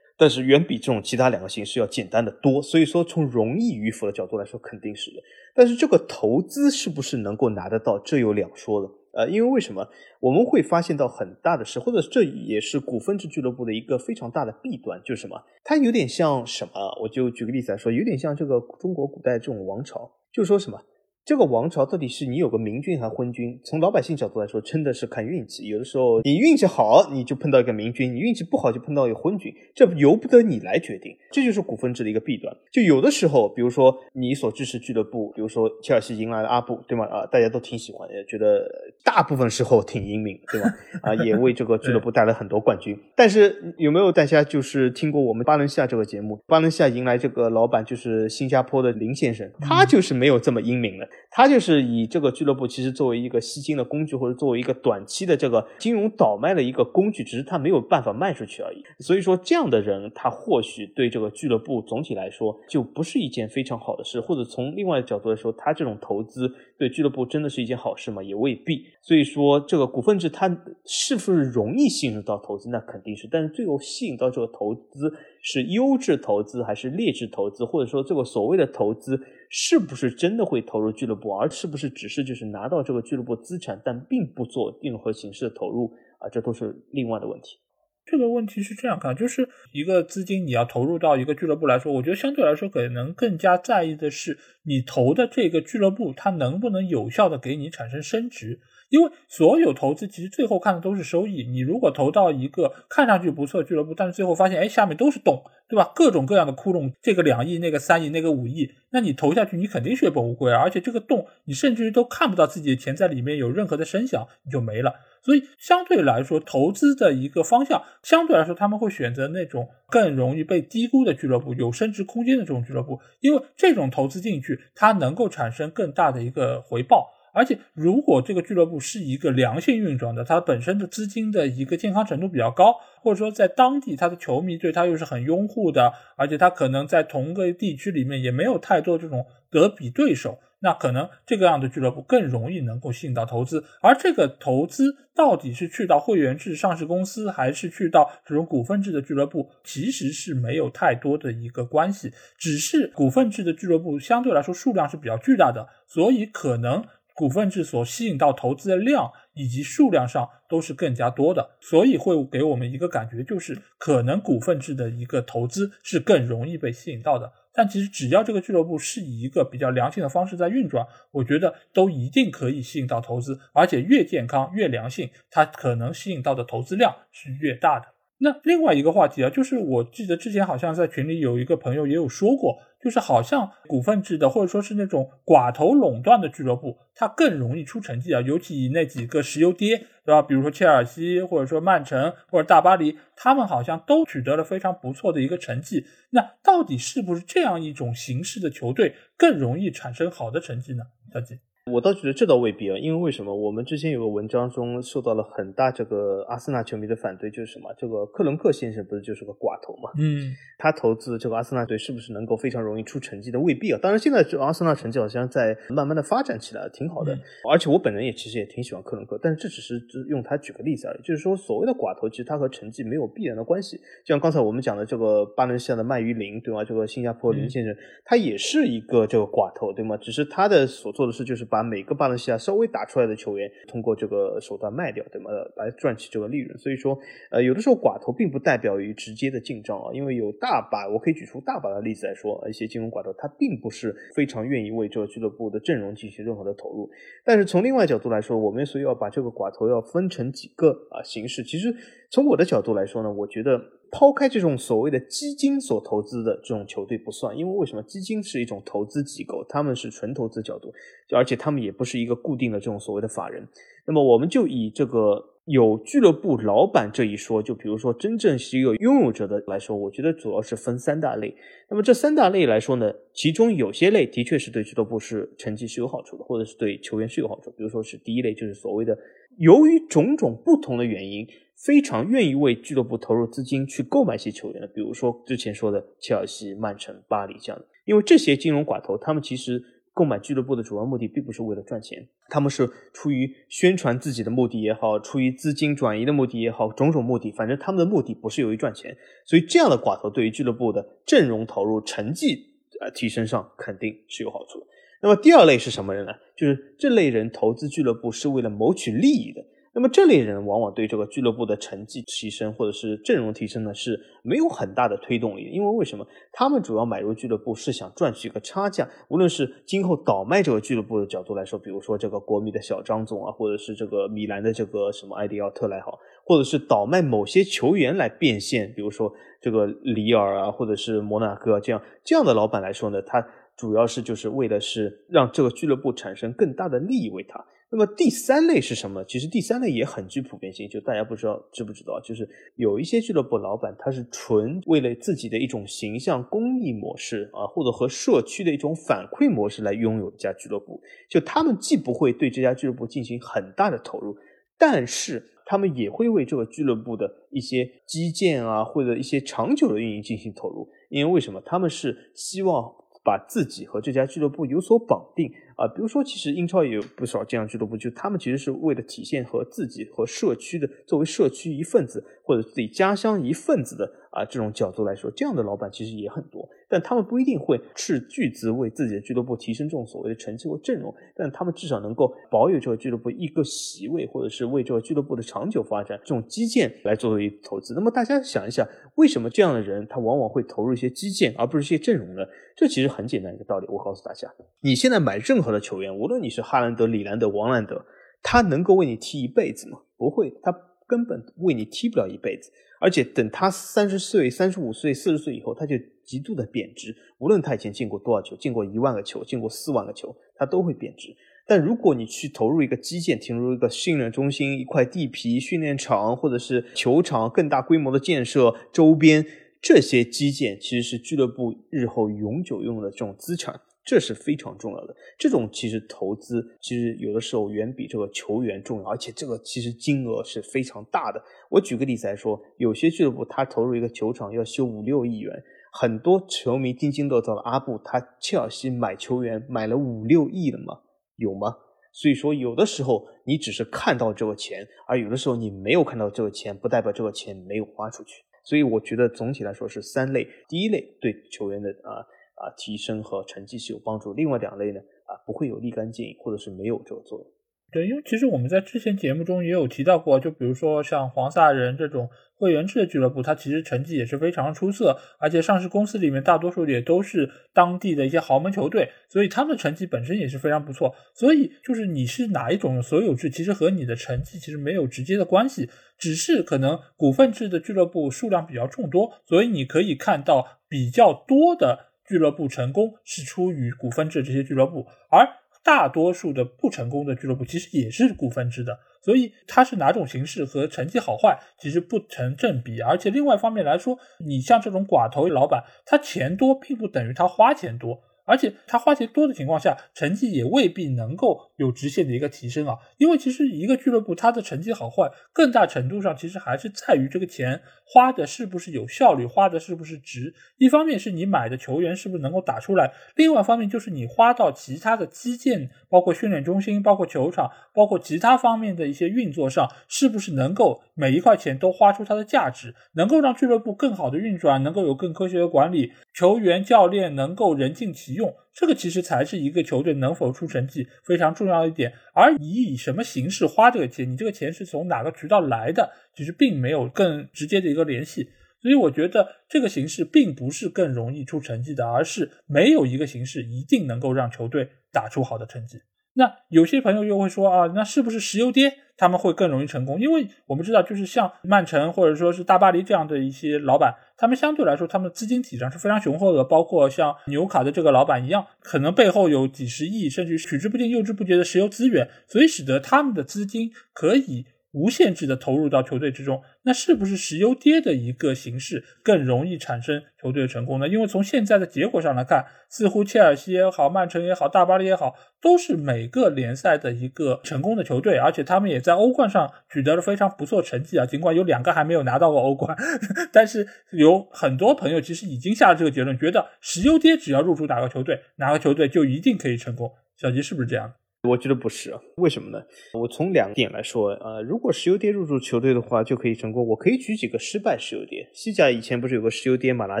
[0.18, 2.60] 但是远比这种其他两个形式要简单的多。
[2.60, 5.16] 所以说，从容易与否的角度来说，肯定是的。
[5.54, 8.90] 但是这个投资是不是能够拿得到，这有两说了。
[9.18, 9.84] 呃，因为为什么
[10.20, 15.42] 我们会发现到很大的事，或者这也是股份制俱乐部的一个非常大的弊端，就是什么？
[15.64, 16.70] 它有点像什么？
[17.02, 20.80] 我就举个例子来说，有点像这个中国古代这种王朝，就是说什么？
[21.28, 23.60] 这个王朝到底是你有个明君还是昏君？
[23.62, 25.66] 从老百姓角度来说，真的是看运气。
[25.66, 29.54] 有的时候你运气好，你就碰到一个明君；你运气不好，就碰到一个昏君。
[29.74, 31.14] 这由不得你来决定。
[31.30, 32.56] 这就是股份制的一个弊端。
[32.72, 37.04] 就有的时候，比如说你所支持俱乐部，比如说切尔西迎来了阿布，对吗？
[37.04, 38.66] 啊，大家都挺喜欢，也觉得
[39.04, 40.70] 大部分时候挺英明，对吧？
[41.04, 42.98] 啊，也为这个俱乐部带来很多冠军。
[43.14, 46.40] 但是有没有大家就是听过我们巴伦西亚这个节目？
[46.46, 51.06] 巴伦西亚迎来这个老板就是新加坡的林先生，他就是没有这么英明的。
[51.30, 58.82] 他就是以这个俱乐部其实作为一个吸金的工具，或者作为一个短期的这个金融倒卖的一个工具，只是他没有办法卖出去而已。
[58.98, 68.22] 所以说，这样的人他或许对这个俱乐部总体来说就不是一件非常好的事，或者从另外的角度来说，他这种投资对俱乐部真的是一件好事吗？
[68.22, 68.84] 也未必。
[69.02, 70.48] 所以说，这个股份制它
[70.84, 72.68] 是不是容易吸引到投资？
[72.68, 73.28] 那肯定是。
[73.30, 75.12] 但是最后吸引到这个投资
[75.42, 79.20] 是优质投资还是劣质投资，或者说这个所谓的投资？
[79.50, 86.28] 是不是真的会投入俱乐部，而是不是只是就是拿到这个俱乐部资产，但并不做任何形式的投入啊？
[86.28, 87.56] 这都是另外的问题。
[88.04, 98.60] 这个问题是这样看，就是一个资金你要投入到一个俱乐部来说，我觉得相对来说可能更加在意的是你投的这个俱乐部它能不能有效的给你产生升值。
[98.88, 101.44] 因为所有投资其实最后看的都是收益。
[101.44, 105.92] 你如果投到一个看上去不错的俱乐部，但是最后发现，哎，下面都是洞，对吧？
[105.94, 110.60] 各种各样的窟窿，这个两亿，那个三亿，那个五亿，那你投下去，你肯定血本无归啊！
[110.60, 114.94] 而且这个洞，你甚至于都看不到自己的钱在里面有任何的声响，你就没了。
[115.20, 127.10] 所以相对来说，投资的一个方向，相对来说他们会选择那种更容易被低估的俱乐部，有升值空间的这种俱乐部，因为这种投资进去，它能够产生更大的一个回报。
[127.38, 143.62] 而且，如果这个俱乐部是一个良性运转的，它本身的资金的一个健康程度比较高，或者说在当地它的球迷对它又是很拥护的，而且它可能在同个地区里面也没有太多这种德比对手，那可能这个样的俱乐部更容易能够吸引到投资。
[143.80, 156.84] 而这个投资到底是去到会员制上市公司，还是去到这种股份制的俱乐部，其实是没有太多的一个关系，只是股份制的俱乐部相对来说数量是比较巨大的，所以可能。
[157.18, 167.32] 股份制所吸引到投资的量以及数量上都是更加多的，所以会给我们一个感觉，就是可能股份制的一个投资是更容易被吸引到的。
[167.52, 177.97] 但其实只要这个俱乐部是以一个比较良性的方式在运转，我觉得都一定可以吸引到投资，而且越健康越良性，它可能吸引到的投资量是越大的。
[178.20, 182.58] 那另外一个话题啊，就是我记得之前好像在群里有一个朋友也有说过。
[182.80, 188.20] 就是好像股份制的，或者说是那种寡头垄断的俱乐部，它更容易出成绩啊。
[188.20, 190.22] 尤其那几个石油爹，对吧？
[190.22, 195.86] 比如说切尔西，或者说曼城，或者大巴黎，他们好像都取得了非常不错的一个成绩。
[196.10, 200.84] 那到底是不是这样一种形式的球队更容易产生好的成绩呢？
[201.12, 201.40] 小吉。
[201.70, 203.34] 我倒觉得这倒未必啊，因为为什么？
[203.34, 207.72] 我们之前有个文章中受到了很大这个阿森纳球迷的反对，就是什么？
[207.76, 209.90] 这个克伦克先生不是就是个寡头嘛？
[209.98, 213.38] 嗯，他投资这个阿森纳队是不是能够非常容易出成绩的？
[213.40, 213.78] 未必啊。
[213.80, 217.16] 当然，现在这阿森纳成绩好像在慢慢的发展起来，挺好的。
[217.50, 221.02] 而且我本人也其实也挺喜欢克伦克，但是这只是用他举个例子而已。
[221.02, 223.76] 就是说，所谓的寡头，其实他和成绩没有必然的关系。
[223.76, 226.64] 就像刚才我们讲的这个巴伦西亚的麦于林，对吗？
[226.64, 229.96] 这个新加坡林先生，他也是一个这个寡头，对吗？
[229.96, 235.28] 只是他的所做的事就是把把每个巴伦西亚稍微打出来的球员，通过这个手段卖掉，对吗？
[235.56, 236.56] 来赚取这个利润。
[236.56, 236.96] 所以说，
[237.32, 246.88] 呃，有的时候寡头并不代表于直接的进账啊，因为有大把，我可以举出大把的例子来说，一些金融寡头他并不是非常愿意为这个俱乐部的阵容进行任何的投入。
[247.24, 251.42] 但是从另外角度来说，我们所以要把这个寡头要分成几个啊形式。
[251.42, 251.74] 其实
[252.08, 253.77] 从我的角度来说呢，我觉得。
[253.90, 257.82] 抛开这种所谓的基金所投资的这种球队不算，因为为什么？
[257.82, 260.72] 基金是一种投资机构，他们是纯投资角度，
[261.14, 263.46] 而且他们也不是一个固定的这种所谓的法人。
[263.86, 271.34] 那么我们就以这个有俱乐部老板这一说，就比如说真正是一个拥有者的来说，我觉得主要是分三大类。
[271.70, 277.50] 那么这三大类来说呢，其中有些类的确是对俱乐部是成绩是有好处的，或者是对球员是有好处。
[277.52, 278.98] 比如说是第一类，就是所谓的
[279.38, 281.26] 由于种种不同的原因。
[281.58, 287.66] 非常愿意为俱乐部投入资金去购买一些球员的，比如说之前说的切尔西、曼城、巴黎这样的。
[287.84, 289.60] 因为这些金融寡头，他们其实
[289.92, 298.96] 购买俱乐部的主要目的并不是为了赚钱，他们是出于宣传自己的目的也好，出于资金转移的目的也好，种种目的，反正他们的目的不是由于赚钱。
[299.24, 302.46] 所以这样的寡头对于俱乐部的阵容投入、成绩
[302.80, 304.66] 呃提升上肯定是有好处的。
[305.02, 306.12] 那么第二类是什么人呢？
[306.36, 309.44] 就是这类人投资俱乐部是为了谋取利益的。
[309.78, 316.04] 那么这类人往往对这个俱乐部的成绩提升或者是阵容提升呢是没有很大的推动力，因为为什么？
[316.32, 333.24] 他们主要买入俱乐部是想赚取一个差价，无论是今后倒卖这个俱乐部的角度来说，比如说这个国米的小张总啊，或者是这个米兰的这个什么埃迪奥特来好，或者是倒卖某些球员来变现，比如说这个里尔啊，或者是摩纳哥这样这样的老板来说呢，他
[333.56, 337.46] 主要是就是为的是让这个俱乐部产生更大的利益为他。
[337.70, 339.04] 那么第三类是什么？
[339.04, 342.00] 其实第三类也很具普遍性，就大家不知道知不知道？
[342.00, 350.80] 就是有一些俱乐部老板，他是纯为了自己的一种形象公益模式啊，或者和社区的一种反馈模式来拥有一家俱乐部。
[351.10, 354.16] 就他们既不会对这家俱乐部进行很大的投入，
[354.56, 360.66] 但是他们也会为这个俱乐部的一些基建啊，或者一些长久的运营进行投入。
[360.88, 361.38] 因为为什么？
[361.44, 362.72] 他们是希望
[363.04, 365.30] 把自己和这家俱乐部有所绑定。
[365.58, 376.48] 啊，比如说，其实英超也有不少这样俱乐部，就他们其实是为了体现和自己和社区的作为社区一份子，或者自己家乡一份子的啊这种角度来说，这样的老板其实也很多。
[376.70, 387.74] 但他们不一定会斥巨资为自己的俱乐部提升这种所谓的成绩或阵容，但他们至少能够保有这个俱乐部一个席位，或者是为这个俱乐部的长久发展这种基建来作为投资。
[387.74, 392.22] 那么大家想一下，为什么这样的人他往往会投入一些基建，而不是一些阵容呢？
[392.54, 394.28] 这其实很简单一个道理，我告诉大家，
[394.60, 397.84] 你现在买任何的球员，无论你是哈兰德、里兰德、王兰德，
[398.22, 399.78] 他能够为你踢一辈子吗？
[399.96, 400.54] 不会，他
[400.86, 402.50] 根本为你踢不了一辈子。
[402.80, 405.74] 而且等他三十岁、三十五岁、四十岁以后，他就
[406.04, 406.94] 极度的贬值。
[407.18, 411.08] 无论他以前进过多少球，进过一万个球，进过四万个球，他都会贬值。
[411.44, 419.26] 但如果你去投入一个基建，投入一个训练中心、一块地皮、训练场，或者是球场更大规模的建设，周边
[419.60, 423.60] 这些基建其实是俱乐部日后永久用的这种资产。
[423.88, 431.18] 这是非常重要的，这种其实投资其实有的时候远比这个球员重要，而且这个其实金额是非常大的。
[431.48, 435.32] 我举个例子来说，有些俱乐部他投入一个球场要修五六亿元，
[435.72, 440.80] 很多球迷津津乐道的阿布，他切尔西买球员买了五六亿的吗？
[441.16, 441.56] 有吗？
[441.90, 448.22] 所以说有的时候你只是看到这个钱，而有的时候你没有看到这个钱，不代表这个钱没有花出去。
[448.44, 452.04] 所以我觉得总体来说是三类，第一类对球员的啊。
[452.40, 454.12] 啊，提升和成绩是有帮助。
[454.14, 457.26] 另外两类呢，啊，不会有立竿见影，或者是没有这个作用。
[457.70, 470.94] 对，因为其实我们在之前节目中也有提到过，就比如说像黄萨人这种会员制的俱乐部，它其实成绩也是非常出色，而且上市公司里面大多数也都是当地的一些豪门球队，所以他们的成绩本身也是非常不错。
[471.14, 475.68] 所以就是你是哪一种所有制，其实和你的成绩其实没有直接的关系，
[475.98, 485.28] 只是可能股份制的俱乐部数量比较众多，所以你可以看到比较多的俱乐部成功是出于股份制这些俱乐部，而。
[485.64, 492.80] 大多数的不成功的俱乐部其实也是股份制的，所以它是哪种形式和成绩好坏其实不成正比。
[492.80, 498.00] 而且另外一方面来说，你像这种寡头老板，他钱多并不等于他花钱多。
[498.28, 502.76] 而且他花钱多的情况下，成绩也未必能够有直线的一个提升啊。
[502.98, 510.34] 因为其实一个俱乐部它的成绩好坏，更大程度上其实还是在于这个钱花的是不是有效率，花的是不是值。
[510.58, 528.17] 一方面是你买的球员是不是能够打出来，另外一方面就是你花到其他的基建，包括训练中心、包括球场、包括其他方面的一些运作上，是不是能够每一块钱都花出它的价值，能够让俱乐部更好的运转，能够有更科学的管理，球员、教练能够人尽其。
[528.18, 538.28] 用这个其实才是一个球队能否出成绩非常重要的一点，而你以什么形式花这个钱，你这个钱是从哪个渠道来的，其实并没有更直接的一个联系。
[538.60, 545.78] 所以我觉得这个形式并不是更容易出成绩的，而是没有一个形式一定能够让球队打出好的成绩。
[546.18, 550.00] 那有些朋友又会说啊，那是不是石油跌他们会更容易成功？
[550.00, 564.44] 因为我们知道，就是像曼城或者说是大巴黎这样的一些老板，他们相对来说他们资金体量是非常雄厚的，包括像纽卡的这个老板一样，可能背后有几十亿甚至取之不尽、用之不竭的石油资源，所以使得他们的资金可以。
[564.72, 570.86] 无限制的投入到球队之中，那是不是石油跌的一个形式更容易产生球队的成功呢？
[570.86, 581.06] 因为从现在的结果上来看，似乎切尔西也好，曼城也好，大巴黎也好，都是每个联赛的一个成功的球队，而且他们也在欧冠上取得了非常不错成绩啊。
[581.06, 582.76] 尽管有两个还没有拿到过欧冠，
[583.32, 589.90] 但是有很多朋友其实已经下了这个结论，觉得石油跌只要入驻哪个球队，哪个球队就一定可以成功。
[590.16, 590.92] 小吉是不是这样？
[591.24, 592.62] 我觉得不是，为什么呢？
[592.94, 596.64] 我从两点来说，呃，如果石油跌入驻球队的话，就可以成功。
[596.64, 598.30] 我可以举几个失败石油跌。
[598.32, 600.00] 西甲以前不是有个石油跌马拉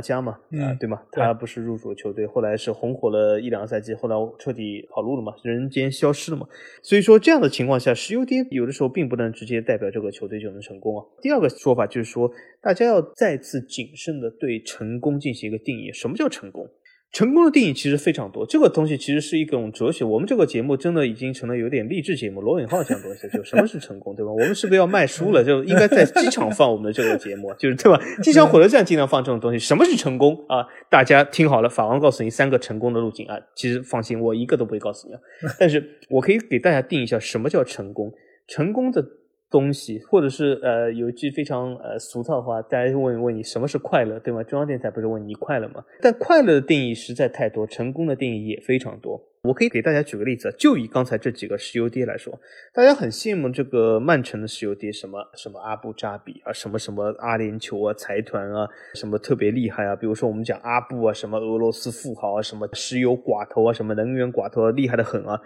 [0.00, 0.38] 加嘛？
[0.52, 1.02] 啊，对吗？
[1.10, 6.46] 他不是入驻球队，后来是红火了一两个赛季，后来彻底跑路了嘛，人间消失了嘛。
[6.84, 11.04] 所以说这样的情况下，石油跌有的时候并不能直接代表这个球队就能成功啊。
[11.20, 12.30] 第二个说法就是说，
[12.62, 16.70] 大家要再次谨慎的对成功进行一个定义，什么叫成功？
[17.10, 20.04] 成功的定义其实非常多，这个东西其实是一种哲学。
[20.04, 24.30] 我们这个节目真的已经成了有点励志节目，罗永浩讲东西，就什么是成功，对吧？
[24.30, 25.42] 我们是不是要卖书了？
[25.42, 27.98] 就应该在机场放我们的这个节目，就是对吧？
[28.22, 29.58] 机场火车站尽量放这种东西。
[29.58, 30.66] 什么是成功啊？
[30.90, 33.36] 大家听好了，法王告诉你三个成功的路径啊。
[33.54, 35.20] 其实放心，我一个都不会告诉你啊。
[35.58, 38.12] 但是我可以给大家定一下什么叫成功，
[38.46, 39.02] 成功的。
[39.50, 44.42] 东西，或者是呃，有一句非常呃俗套的话，大家问问你什么是快乐，对吗？
[44.42, 45.84] 中央电视台不是问你快乐吗？
[46.02, 49.24] 但快乐的定义实在太多，成功的定义也非常多。
[49.42, 52.38] 我可以给大家举个例子，就以刚才这几个石油跌来说，
[52.74, 65.40] 大家很羡慕这个曼城的石油跌，什么什么阿布扎比啊，什么什么阿联酋啊，财团啊，什么特别厉害啊，比如说我们讲阿布啊，什么俄罗斯富豪啊，什么石油寡头啊，什么能源寡头啊厉害的很啊。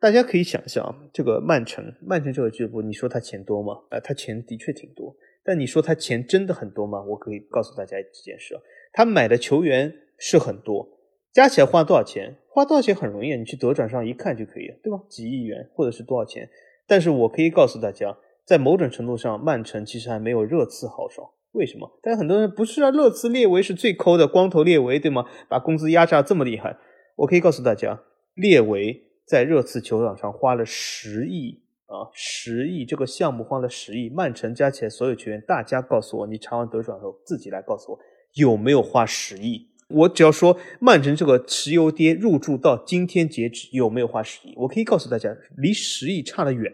[0.00, 3.72] 大家可以想象，这个曼城，曼城这个俱乐部，你说他钱多吗？
[3.90, 7.02] 呃，他钱的确挺多，但你说他钱真的很多吗？
[7.02, 8.54] 我可以告诉大家一件事，
[8.92, 10.86] 他买的球员是很多，
[11.32, 12.36] 加起来花多少钱？
[12.50, 15.00] 花多少钱很容易，你去德转上一看就可以了，对吧？
[15.08, 16.50] 几亿元或者是多少钱？
[16.86, 21.26] 但是我可以告诉大家，在某种程度上，曼城其实还没有热刺豪爽。
[21.52, 21.98] 为什么？
[22.02, 25.24] 但是很多人不是啊，热刺列维是最抠的，光头列维对吗？
[25.48, 26.76] 把工资压榨这么厉害，
[27.16, 28.02] 我可以告诉大家，
[28.34, 29.02] 列维。
[29.26, 37.98] 在热刺球场上花了十亿啊，十亿这个项目花了十亿，曼城加起来所有球员，大家告诉我，你查完德转后自己来告诉我
[38.34, 39.70] 有没有花十亿？
[39.88, 44.54] 我只要说曼城这个石油跌入驻到今天截止有没有花十亿？
[44.56, 46.72] 我可以告诉大家，离十亿差得远。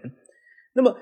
[0.72, 0.96] 那么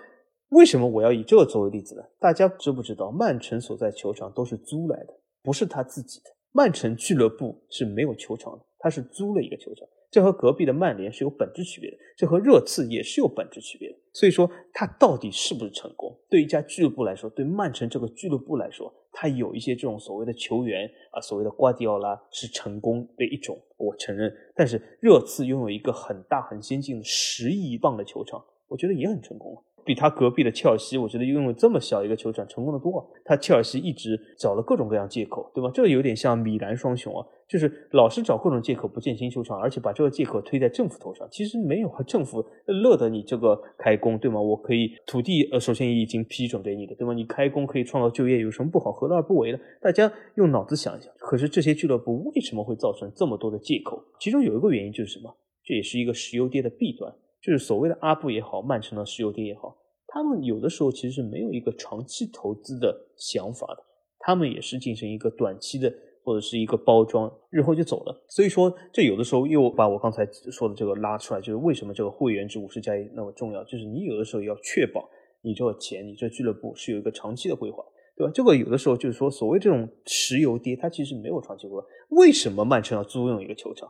[0.49, 2.03] 为什么我要以这个作为例子呢？
[2.19, 6.31] 大家知不知道曼城所在球场都是租来的，不是他自己的。
[6.53, 9.87] 曼城俱乐部是没有球场的，他是租了一个球场。
[10.11, 13.97] 这和隔壁的曼联是有本质区别的，这和热刺也是有本质区别的。
[14.13, 16.19] 所以说，他到底是不是成功？
[16.31, 24.35] 对一家俱乐部来说，对曼城这个俱乐部来说，他有一些这种所谓的球员啊，所谓的瓜迪奥拉是成功的一种，我承认。
[24.57, 29.63] 但是热刺拥有一个很大很先进的十亿磅的球场，我觉得也很成功。
[29.89, 32.99] 比他隔壁的切尔西，我觉得拥有这么小一个球场成功的多。
[32.99, 35.71] 啊他切尔西一直找了各种各样借口，对吧？
[35.73, 41.27] 这个有点像米兰双雄啊，就是老是找各种借口不建新球场，而且把这个借口推在政府头上。
[41.31, 44.39] 其实没有啊，政府乐得你这个开工，对吗？
[44.39, 47.15] 我可以土地呃，首先已经批准给你的，对吗？
[47.15, 48.93] 你开工可以创造就业，有什么不好？
[48.93, 49.59] 何乐而不为呢？
[49.81, 51.11] 大家用脑子想一想。
[51.19, 54.03] 可是这些俱乐部为什么会造成这么多的借口？
[54.21, 55.35] 其中有一个原因就是什么？
[55.65, 57.13] 这也是一个石油跌的弊端。
[57.41, 59.77] 就是所谓的阿布也好，曼城的石油跌也好，
[60.09, 63.85] 他们有的时候其实是没有一个长期投资的想法的，
[64.19, 65.93] 他们也是进行一个短期的
[66.25, 68.27] 或者是一个包装，日后就走了。
[68.29, 73.63] 所以说，这有的时候又把我刚才说的这个拉出来，就是为什么这个会员制五十加一那么重要？
[73.65, 75.09] 就是你有的时候要确保
[75.43, 77.83] 你这个钱，你这俱乐部是有一个长期的规划，
[78.17, 78.33] 对吧？
[78.35, 81.87] 这个有的时候就是说，所谓这种石油跌，它其实没有长期规划。
[82.11, 83.89] 为什么曼城要租用一个球场？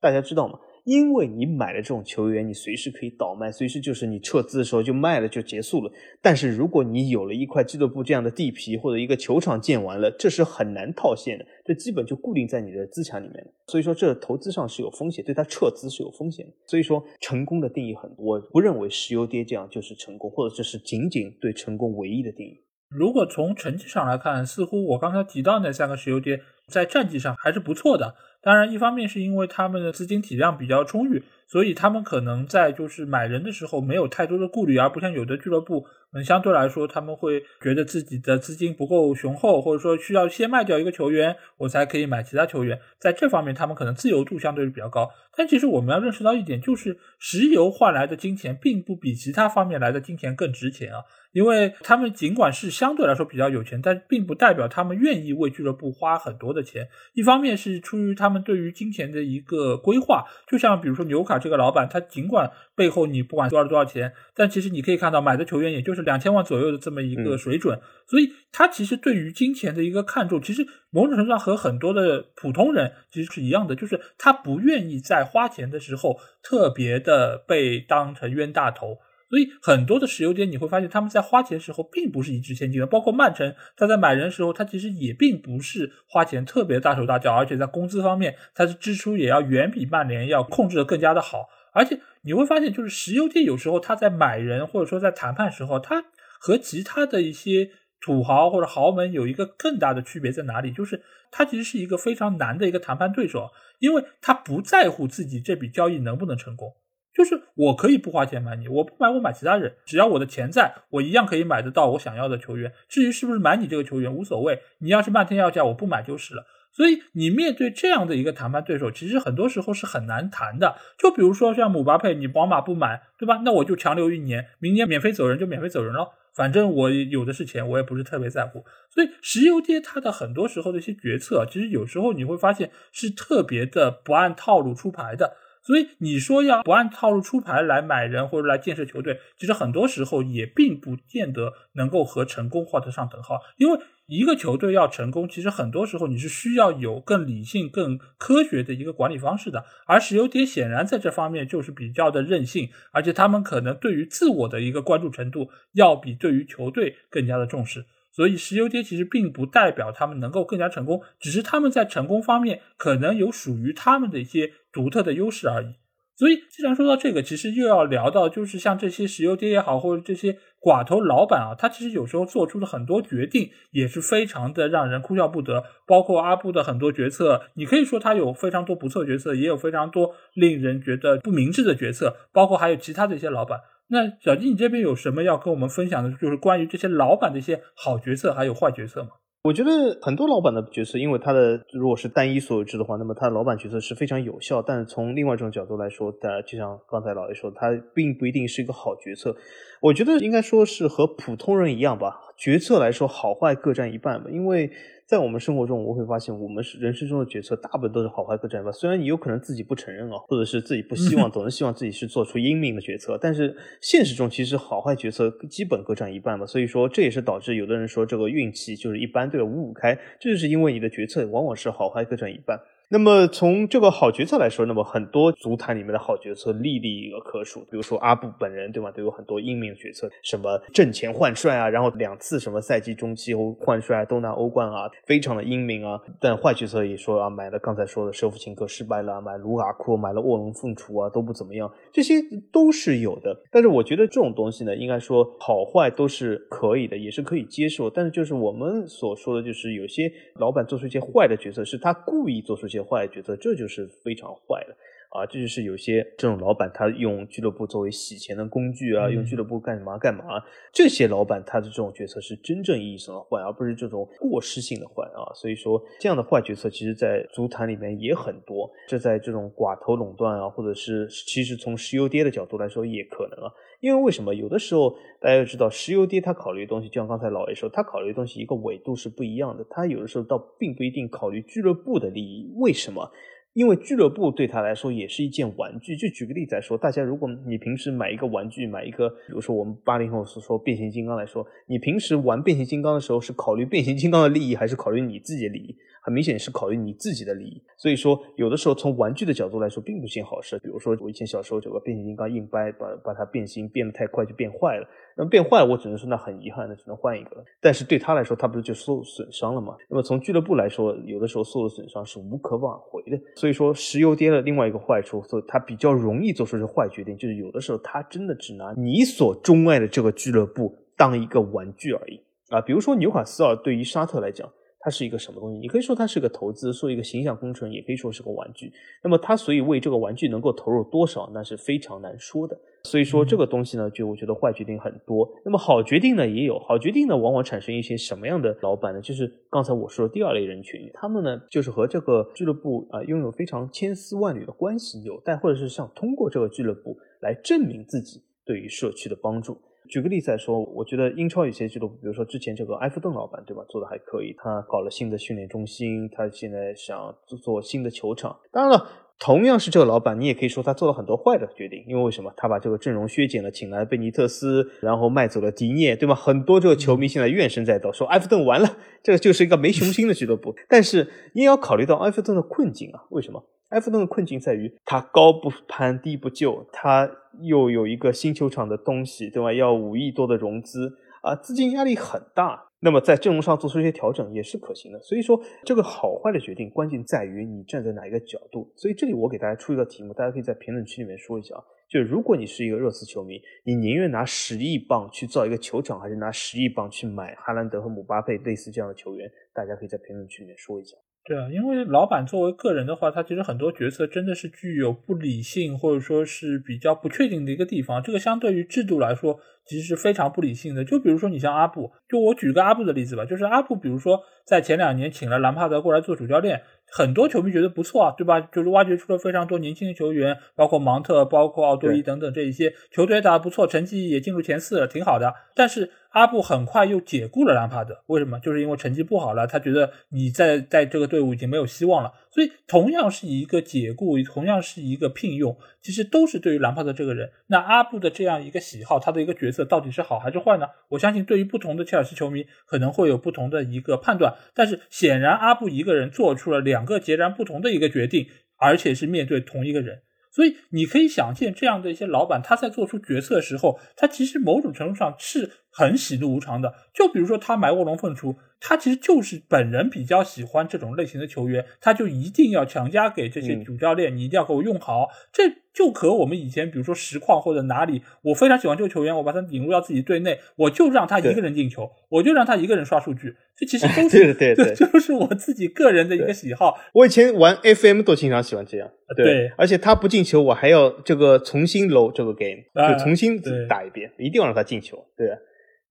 [0.00, 0.58] 大家知道吗？
[0.84, 5.92] 因为你买了这种球员，你随时可以倒卖，随时就是你撤资的时候就卖了就结束了。
[6.20, 13.52] 但是如果你有了一块俱乐部这样的地皮或者一个球场建完了，这是很难套现的，这基本就固定在你的资产里面了。
[13.68, 16.52] 所以说这投资上是有风险，对它撤资是有风险的。
[16.66, 22.60] 所以说成功的定义很多，我不认为石油跌这样就是成功，或者这是仅仅对成功唯一的定义。
[22.90, 26.38] 如果从成绩上来看，似乎我刚才提到那三个石油跌
[26.72, 28.16] 在战绩上还是不错的。
[28.42, 42.80] 当然，一方面是因为他们的资金体量比较充裕，所以他们可能在就是买人的时候没有太多的顾虑，而不像有的俱乐部，嗯，相对来说他们会觉得自己的资金不够雄厚，或者说需要先卖掉一个球员，我才可以买其他球员。
[42.98, 45.08] 在这方面，他们可能自由度相对是比较高。
[45.36, 50.98] 但其实我们要认识到一点，就是石油换来的金钱并不比其他方面来的金钱更值钱啊。
[51.32, 56.88] 因为他们尽管是相对来说比较有钱，但并不代表他们愿意为俱乐部花很多的钱。
[57.14, 78.98] 一方面是出于他们对于金钱的一个规划，就像比如说纽卡这个老板，他尽管背后你不管多少多少钱，但其实你可以看到买的球员也就是两千万左右的这么一个水准，所以他其实对于金钱的一个看重，其实某种程度上和很多的普通人其实是一样的，就是他不愿意在花钱的时候特别的被当成冤大头。
[79.32, 82.86] 所以很多的石油跌，你会发现他们在花钱的时候并不是一掷千金的。
[82.86, 91.48] 包括曼城，他在买人时候，他其实也并不是花钱特别大手大脚，而且在工资方面，他的支出也要远比曼联要控制的更加的好。
[91.72, 96.04] 而且你会发现，就是石油跌有时候他在买人或者说在谈判时候，他
[96.38, 97.70] 和其他的一些
[98.02, 100.70] 土豪或者豪门有一个更大的区别在哪里？
[100.70, 106.74] 就是他其实是一个非常难的一个谈判对手，因为他不在乎自己这笔交易能不能成功。
[107.14, 112.72] 就是我可以不花钱买你，我不买我买其他人，只要我的钱在，我一样可以买得到我想要的球员。
[112.88, 116.46] 至于是不是买你这个球员无所谓，你要是漫天要价，我不买就是了。
[116.74, 120.76] 所以你面对这样的一个谈判对手，其实很多时候是很难谈的。
[120.96, 123.42] 就比如说像姆巴佩，你皇马不买，对吧？
[123.44, 128.64] 那我就强留一年，明年免费走人就免费走人了，反正我有的是钱，我也不是特别在乎。
[128.88, 135.36] 所以石油跌它的很多时候的一些决策，其实有时候你会发现是特别的不按套路出牌的。
[135.62, 143.40] 所以你说要不按套路出牌来买人或者来建设球队，其实很多时候也并不见得能够和成功画得上等号。
[143.56, 149.64] 因为一个球队要成功，其实很多时候你是需要有更理性、更科学的一个管理方式的。
[149.86, 157.86] 而石油跌显然在这方面就是比较的任性，而且他们可能对于自我的一个关注程度要比对于球队更加的重视。
[158.12, 165.74] 所以石油跌其实并不代表他们能够更加成功，只是他们在成功方面可能有属于他们的一些独特的优势而已。
[166.14, 175.64] 所以，既然说到这个，其实又要聊到，就是像这些石油跌也好，或者这些寡头老板啊，他其实有时候做出的很多决定也是非常的让人哭笑不得。
[175.86, 182.14] 包括阿布的很多决策，你可以说他有非常多不错决策，也有非常多令人觉得不明智的决策。
[182.30, 183.58] 包括还有其他的一些老板。
[183.88, 186.10] 那小金，你这边有什么要跟我们分享的？
[186.16, 189.10] 就是关于这些老板的一些好决策，还有坏决策吗？
[189.44, 194.62] 我觉得很多老板的决策，因为他的如果是单一所有制的话，那么他的老板决策是非常有效。
[194.62, 199.36] 但是从另外一种角度来说，当然就像刚才老爷说，他并不一定是一个好决策。
[199.80, 204.70] 我觉得应该说是和普通人一样吧，决策来说好坏各占一半吧，因为。
[205.12, 208.72] 在我们生活中，我会发现，我们是人生中的决策，大部分都是好坏各占一半。
[208.72, 216.46] 虽然你有可能自己不承认啊，或者是自己不希望， 总是希望自己是做出英明的决策，但是现实中其实好坏决策基本各占一半吧。
[216.46, 222.58] 所以说，这也是导致有的人说这个运气就是一般，对五五开，这就是因为你的决策往往是好坏各占一半。
[222.92, 228.90] 那么从这个好决策来说，那么很多足坛里面的好决策历历可数，比如说阿布本人，对吗？
[228.90, 235.98] 都有很多英明决策，什么挣钱换帅啊，然后两次什么赛季中期欧换帅都拿欧冠啊，非常的英明啊。
[236.20, 242.16] 但坏决策也说啊，买了刚才说的舍甫琴科失败了，买卢卡库，买了卧龙凤雏啊，都不怎么样，这些
[242.52, 243.34] 都是有的。
[243.50, 247.88] 但是我觉得这种东西呢，应该说好坏都是可以的，也是可以接受。
[247.88, 252.81] 但是就是我们所说的就是有些老板做出一些坏的决策，是他故意做出一些。
[252.84, 254.76] 坏决策，这就是非常坏的。
[255.12, 255.26] 啊！
[255.26, 260.24] 这就是有些这种老板，他用俱乐部作为洗钱的工具啊，用俱乐部干嘛干嘛。
[260.72, 265.28] 这些老板他的这种决策是真正意义上的坏，而不是这种过失性的坏啊！
[265.34, 268.70] 所以说，这样的坏决策，其实在足坛里面也很多。
[268.88, 273.52] 这在这种寡头垄断啊，或者是其实从石油跌的角度来说也可能啊。
[273.80, 279.66] 因为为什么有的时候大家要知道，石油跌他考虑的东西，就像刚才老 A 说，他考虑的东西一个纬度是不一样的。
[279.68, 282.50] 他有的时候倒并不一定考虑俱乐部的利益。
[282.56, 283.10] 为什么？
[283.54, 285.96] 因为俱乐部对他来说也是一件玩具。
[285.96, 295.76] 就举个例子来说，大家如果你平时买一个玩具，买一个，比如说我们八零后所说变形金刚来说，你平时玩变形金刚的时候是考虑变形金刚的利益，还是考虑你自己的利益？
[296.04, 300.58] 很明显是考虑你自己的利益，所以说有的时候从玩具的角度来说，并不是件好事。
[300.58, 304.88] 比如说我以前小时候有个变形金刚硬掰，把把它变形变得太快就变坏了。
[305.16, 307.44] 那么变坏，我只能说那很遗憾，那只能换一个了。
[307.60, 309.76] 但是对他来说，他不是就受损伤了吗？
[309.88, 313.16] 那么从俱乐部来说，有的时候受的损伤是无可挽回的。
[313.36, 322.60] 所以说石油跌了，另外一个坏处，所以他比较容易做出这坏决定，就是有的时候他真的只拿你所钟爱的这个俱乐部当一个玩具而已啊。
[322.60, 324.50] 比如说纽卡斯尔对于沙特来讲。
[324.84, 325.58] 它是一个什么东西？
[325.58, 328.72] 你可以说它是个投资，说一个形象工程，也可以说是个玩具。
[329.00, 332.58] 那么它所以为这个玩具能够投入多少，那是非常难说的。
[332.82, 335.32] 所以说这个东西呢，就我觉得坏决定很多。
[335.44, 339.00] 那么好决定呢也有，好决定呢往往产生一些什么样的老板呢？
[339.00, 349.56] 就是刚才我说的第二类人群，他们呢就是和这个俱乐部啊拥有非常千丝万缕的关系纽带，或者是想通过这个俱乐部来证明自己对于社区的帮助。
[349.92, 354.34] 举个例子来说，我觉得英超有些俱乐部，比如说之前这个埃弗顿老板，对吧，做的还可以。
[354.38, 358.34] 他搞了新的训练中心，他现在想做新的球场。
[358.50, 358.88] 当然了，
[359.18, 361.84] 同样是这个老板，你也可以说他做了很多坏的决定。
[361.86, 362.32] 因为为什么？
[362.38, 366.14] 他把这个阵容削减了，请来贝尼特斯，然后卖走了迪涅，对吧？
[366.14, 370.54] 很多这个球迷现在怨声载道，说埃弗顿完了，这个就是一个没雄心的俱乐部。
[370.70, 373.44] 但是你也要考虑到埃弗顿的困境啊，为什么？
[373.72, 377.10] 埃弗顿的困境在于，他高不攀低不就，他
[377.40, 379.52] 又有一个新球场的东西，对吧？
[379.52, 382.68] 要五亿多的融资啊，资金压力很大。
[382.84, 385.00] 那么在阵容上做出一些调整也是可行的。
[385.00, 388.70] 所以说，这个好坏的决定，关键在于你站在哪一个角度。
[388.76, 391.62] 所以这里我给大家出一个题目，大家可以在评论区里面说一下啊。
[391.88, 399.30] 就如果你是一个热刺球迷，你宁愿拿十亿镑去造一个球场，还是拿十亿镑去买哈兰德和姆巴佩类似这样的球员？
[399.54, 400.96] 大家可以在评论区里面说一下。
[401.24, 408.02] 对啊，因为老板作为个人的话，他其实很多决策真的是具有不理性或者说是比较不确定的一个地方。
[408.02, 410.84] 这个相对于制度来说，其实是非常不理性的。
[410.84, 416.60] 就比如说你像阿布，就我举个阿布的例子吧，就是阿布，比如说在前两年请了兰帕德过来做主教练，
[416.90, 418.40] 很多球迷觉得不错啊，对吧？
[418.40, 425.32] 就是挖掘出了非常多年轻的球员，包括芒特、包括奥多伊等等这一些球队打得不错，成绩也进入前四了，挺好的。
[425.54, 428.38] 但是阿布很快又解雇了兰帕德，为什么？
[428.38, 432.12] 就是因为成绩不好了，他觉得你在在这个队伍已经没有希望了。
[432.30, 437.30] 所以同样是一个解雇，同样是一个聘用，其实都是对于兰帕德这个人。
[437.46, 440.66] 那阿布的这样一个喜好，他的一个角色到底是好还是坏呢？
[440.90, 444.34] 我相信对于不同的切尔西球迷可能会有不同的一个判断。
[444.54, 450.02] 但是显然阿布一个人做出了两个截然不同的一个决定，而且是面对同一个人。
[450.30, 456.72] 所以你可以想见，这样的一些老板，他在做出决策的时候，他其实某种程度上是很喜怒无常的。
[456.92, 465.08] 就比如说，他买卧龙凤雏，他其实就是本人比较喜欢这种类型的球员，他就一定要强加给这些主教练，你一定要给我用好。
[465.32, 473.34] 这就和我们以前，比如说实况或者哪里，我非常喜欢这个球员，我把他引入到自己队内，我就让他一个人进球，我就让他一个人刷数据。
[473.56, 476.78] 这其实 都是对对， 就是我自己个人的一个喜好。
[476.92, 482.62] 我以前玩 FM 都经常喜欢这样，对，而且他不进球，我还要这个重新搂这个 game，
[482.92, 485.28] 就重新打一遍，一定要让他进球，对，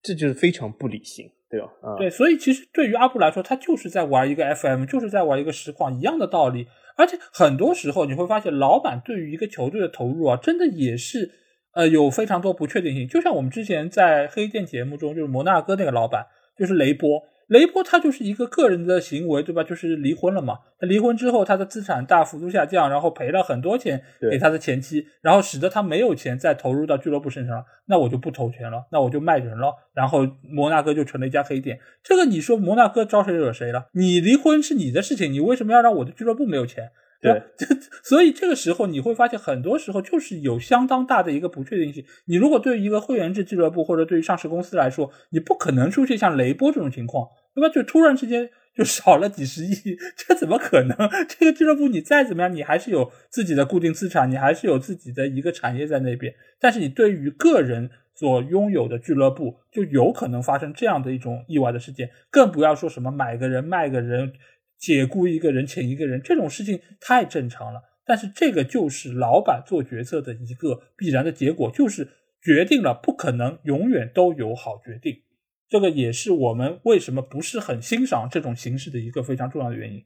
[0.01, 1.67] 这就是非常不理性，对吧？
[1.81, 6.67] 啊，对，所以其实对于阿布来说，他就是在玩一个 FM，就是在玩一个实况，一样的道理。
[6.97, 11.31] 而且很多时候你会发现，老板对于一个球队的投入啊，真的也是
[11.73, 13.07] 呃有非常多不确定性。
[13.07, 16.25] 就像我们之前在黑店节目中，就是摩纳哥那个老板，
[16.57, 17.23] 就是雷波。
[17.51, 19.61] 雷波他就是一个个人的行为，对吧？
[19.61, 20.59] 就是离婚了嘛。
[20.79, 27.65] 他离婚之后，他的资产大幅度下降，然后赔了很多钱给他的前妻，然后使得他没有钱再投入到俱乐部身上了。
[27.87, 31.77] 那我就不投钱了，那我就卖人了，然后摩纳哥就成了一家黑店。
[32.01, 33.87] 这个你说摩纳哥招谁惹谁了？
[33.95, 36.91] 你离婚是你的事情，你为什么要让我的俱乐部没有钱？
[37.21, 37.43] 对，
[38.03, 42.03] 所以这个时候你会发现，很多时候就是有相当大的一个不确定性。
[42.25, 47.69] 你如果对于一个会员制俱乐部或者对于上市公司来说，你不可能出现像雷波这种情况，那么？
[47.69, 49.75] 就突然之间就少了几十亿，
[50.17, 50.97] 这怎么可能？
[51.29, 56.33] 这个俱乐部你再怎么样，你还是有自己的固定资产，你还是有自己的一个产业在那边。
[56.59, 64.33] 但是你对于个人所拥有的俱乐部，就有可能发生这样的一种意外的事件，更不要说什么买个人卖个人。
[64.81, 67.79] 解雇一个人，请一个人，这种事情太正常了。
[68.03, 72.07] 但是这个就是老板做决策的一个必然的结果，就是
[72.43, 75.21] 决定了不可能永远都有好决定。
[75.69, 80.03] 这个也是我们为什么不是很欣赏这种形式的一个非常重要的原因。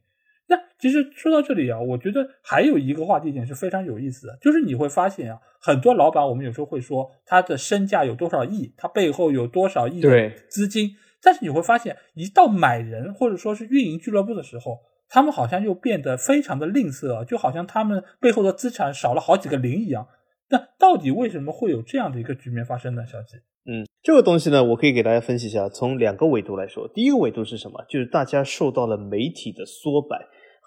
[0.48, 10.90] 那其实说到这里啊，我觉得还有一个话题点是非常有意思的，就是你会发现啊，很多老板我们有时候会说他的身价有多少亿，他背后有多少亿的资金。
[11.26, 14.78] 但是你会发现，一到买人或者说是运营俱乐部的时候，
[15.08, 20.06] 他们好像又变得非常的吝啬，就好像他们背后的资产少了好几个零一样。
[20.50, 23.04] 那到底为什么会有这样的一个局面发生呢？
[23.04, 23.38] 小吉，
[23.68, 26.88] 嗯，这个东西呢，我可以给大家分析一下，从两个维度来说。
[26.94, 27.84] 第一个维度是什么？
[27.88, 30.16] 就是大家受到了媒体的缩摆。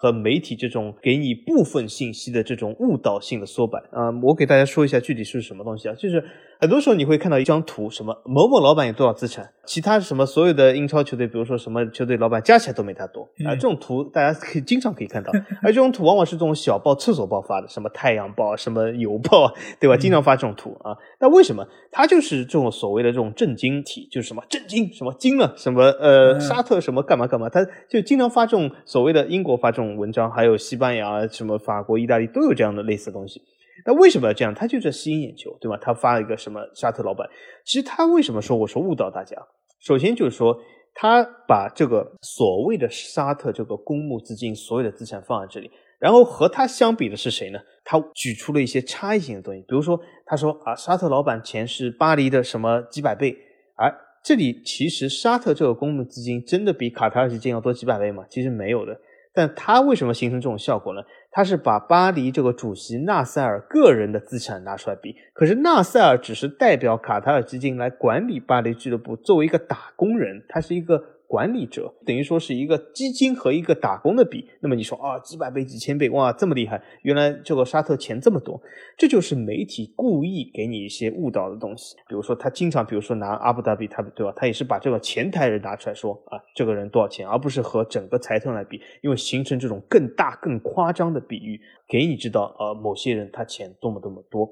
[0.00, 5.94] 和媒体这种给你部分信息的这种误导性的缩版啊，我给大家说一下具体是什么东西啊？
[5.94, 6.24] 就是
[6.58, 13.54] 很多时候你会看到一张图，什么某某老板有多少资产，其他什么所有的英超球队，比如说什么球队老板加起来都没他多啊。
[13.54, 15.30] 这种图大家可以经常可以看到，
[15.62, 19.98] 而这种图往往是这种小报、厕所报发的，什么太阳报、什么邮报，对吧？
[19.98, 20.96] 经常发这种图啊。
[21.20, 29.89] 那为什么它就是这种所谓的这种震惊体，就是什么震惊什么惊了，什么呃沙特什么干嘛干嘛，他就经常发这种所谓的英国发这种。
[29.96, 33.40] 文章还有西班牙、什么法国、意大利都有这样的类似的东西。
[33.86, 34.54] 那为什么要这样？
[34.54, 35.78] 他就是吸引眼球，对吧？
[35.80, 37.26] 他发了一个什么沙特老板？
[37.64, 39.36] 其实他为什么说我说误导大家？
[39.80, 40.54] 首先就是说，
[40.92, 47.58] 他把这个所谓的沙特这个公募资金所有的资产放在这里，然后和他相比的是谁呢？
[47.82, 53.34] 他举出了一些差异性的东西，比如说他说啊，沙特老板钱是巴黎的什么几百倍，
[53.76, 53.90] 而
[54.22, 58.26] 这里其实沙特这个公募资金真的比卡塔尔基金要多几百倍吗？
[58.28, 59.00] 其实没有的。
[59.32, 61.00] 但他为什么形成这种效果呢？
[61.30, 71.19] 他是把巴黎这个主席纳塞尔个人的资产拿出来比，可是纳塞尔只是代表卡塔尔基金来管理巴黎俱乐部，作为一个打工人，他是一个。
[71.30, 76.82] 管理者等于说是一个基金和一个打工的比，那么你说啊，几百倍、几千倍，哇，这么厉害！
[77.02, 78.60] 原来这个沙特钱这么多，
[78.98, 81.94] 这就是媒体故意给你一些误导的东西。
[82.08, 84.32] 比如说他经常，比如说拿阿布达比，他对吧？
[84.34, 94.50] 他也是把这个前台人拿出来说啊，这个人多少钱，而不是和整个财团来比，因为形成这种更大、更夸张的比喻，给你知道呃，某些人他钱多么多么多。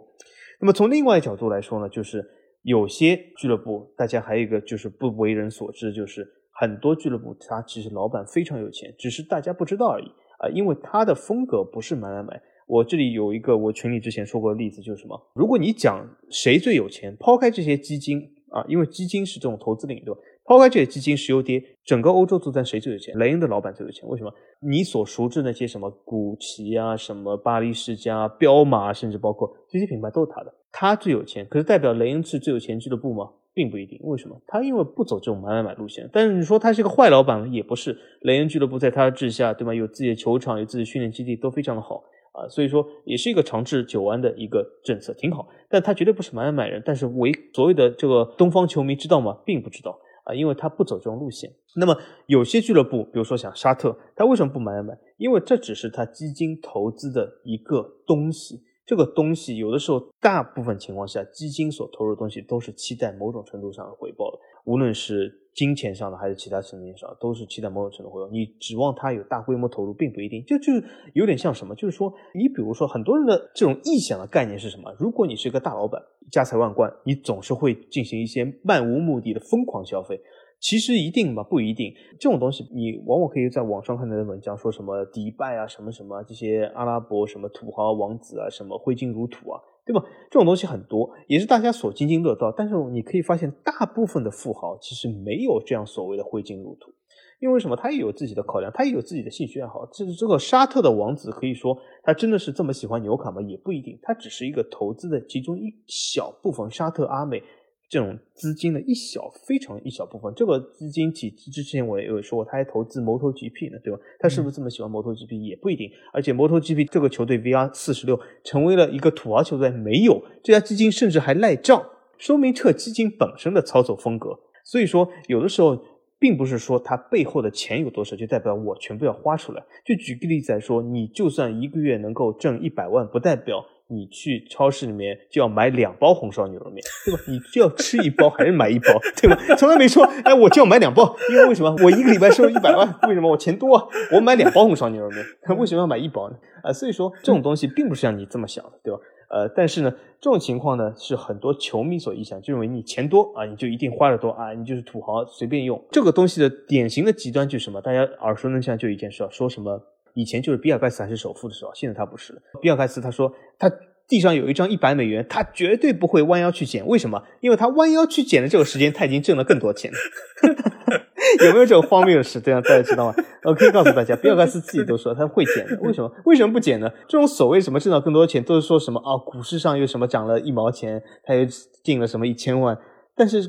[0.61, 2.25] 那么从另外角度来说呢，就是
[2.63, 6.38] 有些俱乐部，大家还有一个就是不为人所知，就是。
[6.60, 10.06] 很多俱乐部，他其实老板非常有钱，只是大家不知道而已
[10.40, 10.48] 啊。
[10.52, 12.43] 因为他的风格不是买买买。
[12.66, 15.18] 我这里有一个我群里之前说过的例子，就是什么？
[15.35, 18.20] 如果你讲谁最有钱，抛开这些基金
[18.51, 20.20] 啊，因为基金是这种投资领域，对吧？
[20.44, 23.16] 抛开这些基金，石油跌，整个欧洲足坛谁最有钱？
[23.18, 24.09] 雷恩的老板最有钱。
[24.09, 24.32] 为什么？
[24.60, 31.47] 你所熟知那些什么古奇啊、什么巴黎世家、彪马，甚至包括这些品牌都是他的，他最有钱。
[31.48, 33.30] 可是代表雷恩是最有钱俱乐部吗？
[33.59, 34.40] 并不一定，为什么？
[34.47, 36.09] 他因为不走这种买买买路线。
[36.12, 37.98] 但是你说他是个坏老板，也不是。
[38.20, 39.74] 雷恩俱乐部在他治下，对吧？
[39.74, 41.97] 有自己的球场，有自己的训练基地，都非常的好
[42.30, 42.47] 啊。
[42.48, 45.48] 所以说，也是一个长治久安的一个政策，挺好。
[45.68, 46.80] 但他绝对不是买买买人。
[46.86, 49.36] 但是为所谓的这个东方球迷知道吗？
[49.44, 51.51] 并不知道啊，因为他不走这种路线。
[51.74, 54.98] 那么有些俱乐部，比如说像沙特，他为什么不买买买？
[55.16, 58.62] 因为这只是他基金投资的一个东西。
[58.89, 68.31] 这个东西有的时候，大部分情况下，基金所投入的东西都是期待某种程度上的回报的，无论是金钱上的还是其他层面上，都是期待某种程度回报。
[68.31, 70.43] 你指望它有大规模投入，并不一定。
[70.47, 70.73] 就就
[71.12, 74.90] 有点像什么，就是说，你比如说，很多人的这种臆想的概念是什么？
[74.98, 80.19] 如果你是一个大老板，家财万贯，你总是会进行一些漫无目的的疯狂消费。
[80.60, 81.43] 其实一定吗？
[81.43, 81.94] 不一定。
[82.18, 90.02] 这种东西，你往往可以在网上看到的文章，说什么迪拜啊，什么什么这些阿拉伯什么土豪王子啊，什么挥金如土啊，对吧？
[90.30, 92.52] 这种东西很多，也是大家所津津乐道。
[92.56, 96.90] 但是你可以发现，大部分的富豪其实没有这样所谓的挥金如土，
[97.39, 97.76] 因为什么？
[97.76, 99.89] 他也有自己的考量，他也有自己的兴趣爱好。
[99.93, 103.40] 这这个沙特的王子，可以说他真的是这么喜欢纽卡吗？
[103.43, 106.68] 也不一定，他只是一个投资的其中一小部分。
[106.68, 107.40] 沙特阿美。
[107.89, 110.32] 这种资金的一小非常一小部分。
[110.36, 113.98] 这个资金体之前我也有说过，他还投资摩托 GP 呢，对吧？
[114.19, 115.90] 他是不是这么喜欢摩托 GP 也不一定。
[116.12, 121.82] 而且摩托 GP 这个球队 VR 四十六成为了一个土豪球队，没有这家基金甚至还赖账，
[122.19, 124.39] 说明这基金本身的操作风格。
[124.65, 125.82] 所以说，有的时候
[126.19, 129.65] 并不是说他背后的钱有多少，就代表我全部要花出来。
[129.86, 133.65] 就举个例子来说，你就算一个月能够挣一百万，不代表。
[133.90, 137.20] 你去超市里面就要买两包红烧牛肉面，对吧？
[137.27, 139.36] 你就要吃一包还是买一包，对吧？
[139.56, 141.74] 从来没说，哎，我就要买两包，因为为什么？
[141.82, 143.90] 我一个礼拜收入一百万，为什么我钱多？
[144.12, 145.24] 我买两包红烧牛肉面，
[145.59, 146.36] 为什么要买一包呢？
[146.62, 149.01] 啊，所以说这种东西并不是像你这么想的，对吧？
[149.31, 149.90] 呃，但是呢，
[150.20, 155.82] 这种情况呢是很多球迷所臆想，就认为你钱多啊，你就一定花的多啊，你就是土豪，随便用。
[155.90, 157.81] 这个东西的典型的极端就是什么？
[157.81, 159.82] 大家耳熟能详就一件事，说什么？
[160.19, 162.43] 以前就是比尔盖茨还是首富的时候，现在他不是了。
[162.61, 163.70] 比尔盖茨他说他
[164.09, 166.85] 地上有一张一百美元，他绝对不会弯腰去捡。
[166.85, 167.23] 为什么？
[167.40, 169.93] 因为他弯腰去捡的这个时间，他已经挣了更多钱。
[171.45, 172.40] 有没有这种荒谬的事？
[172.40, 173.15] 这样大家知道吗？
[173.45, 175.78] 我可以告诉大家，比尔盖茨自己都说他会捡的。
[175.82, 176.11] 为什么？
[176.24, 176.90] 为什么不捡呢？
[177.07, 179.16] 这种所谓什么挣到更多钱，都是说什么啊？
[179.24, 181.45] 股市上又什么涨了一毛钱，他又
[181.85, 182.77] 进了什么一千万。
[183.15, 183.43] 但是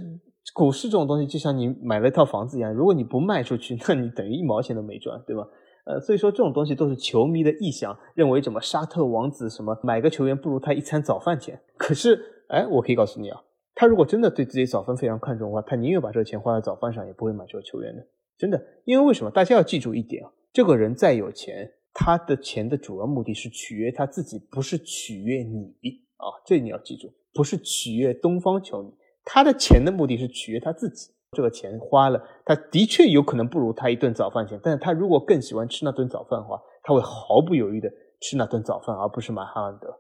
[0.54, 5.44] 股市这种东西，就像你买了一套房子一样，如果你不卖出去，那你等于一毛钱都没赚，对吧？
[5.90, 11.60] 呃，所以说这种东西都是球迷的臆想，认为怎么沙特王子什么买个球员不如他一餐早饭钱。
[11.78, 13.42] 可是，哎，我可以告诉你啊，
[13.74, 18.06] 他如果真的对自己早饭非常看重的话，他宁愿把这个钱花在早饭上，也不会买这个球员的。
[18.38, 19.32] 真的，因为为什么？
[19.32, 25.74] 大家要记住一点啊，这个人再有钱，他的钱的主要目的是取悦他自己，不是取悦你
[26.18, 26.30] 啊。
[26.46, 28.94] 这你要记住，不是取悦东方球迷，
[29.26, 31.10] 他的钱的目的是取悦他自己。
[31.32, 34.60] 这个钱花了，他的确有可能不如他一顿早饭钱。
[34.64, 37.90] 但是他如果更喜欢吃那顿早饭的话，他会毫不犹豫的
[38.20, 40.00] 吃那顿早饭，而不是买哈兰德。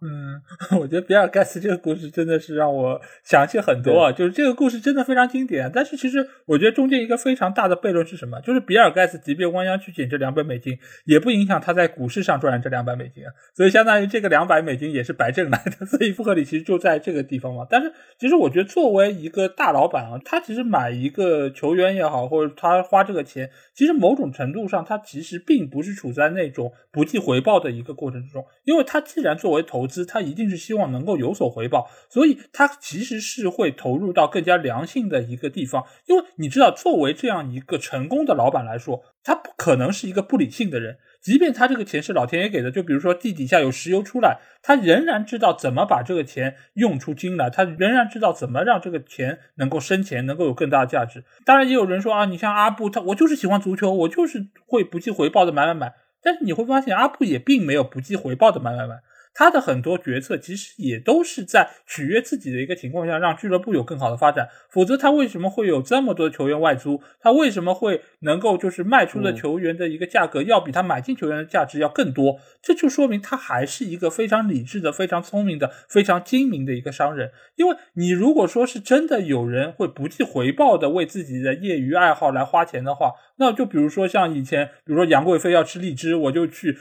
[0.00, 0.40] 嗯，
[0.80, 5.70] 我觉得比尔盖茨这个故事真的是让我想起很多啊，就是这个故事真的非常经典。
[5.72, 8.40] 但是其实我觉得中间一个非常大的悖论是什么？
[8.40, 13.32] 就是比尔盖茨即便弯腰去捡这两百美金，也不影响他在股市上赚这两百美金啊。
[13.54, 15.86] 所以相当于这个两百美金也是白挣来的。
[15.86, 17.66] 所以不合理其实就在这个地方嘛。
[17.68, 35.84] 但是其实我觉得作为一个大老板啊，他其实买一个球员也好，或者他花这个钱，其实某种程度上他其实并不是处在那种不计回报的一个过程之中，因为他既然作为投资，他一定是希望能够有所回报，所以他其实是会投入到更加良性的一个地方。
[36.06, 40.96] 因为你知道，作为这样一个成功的老板来说，他不可能是一个不理性的人。
[41.20, 51.24] 即便他这个钱是老天爷给的，就比如说地底下有石油出来，他仍然知道怎么把这个钱用出金来，他仍然知道怎么让这个钱能够生钱，能够有更大的价值。
[51.44, 55.94] 当然，也有人说啊，你像阿布，他我就是喜欢足球，我就是会不计回报的买买买。
[56.22, 59.00] 但是你会发现，阿布也并没有不计回报的买买买。
[59.38, 64.48] 他的很多决策其实也都是在取悦自己的一个情况下，让俱乐部有更好的发展。
[64.68, 67.00] 否则，他为什么会有这么多球员外租？
[67.20, 72.40] 他为什么会能够就是卖出的球员的一个价格要比他买进球员的价值要更多？
[72.60, 77.30] 这就说明他还是一个非常理智的、非常聪明的、非常精明的一个商人。
[77.54, 86.76] 因为你如果说是真的有人会不计回报的为自己的业余爱好来花钱的话，那就比如说像以前，比如说杨贵妃要吃荔枝，我就去。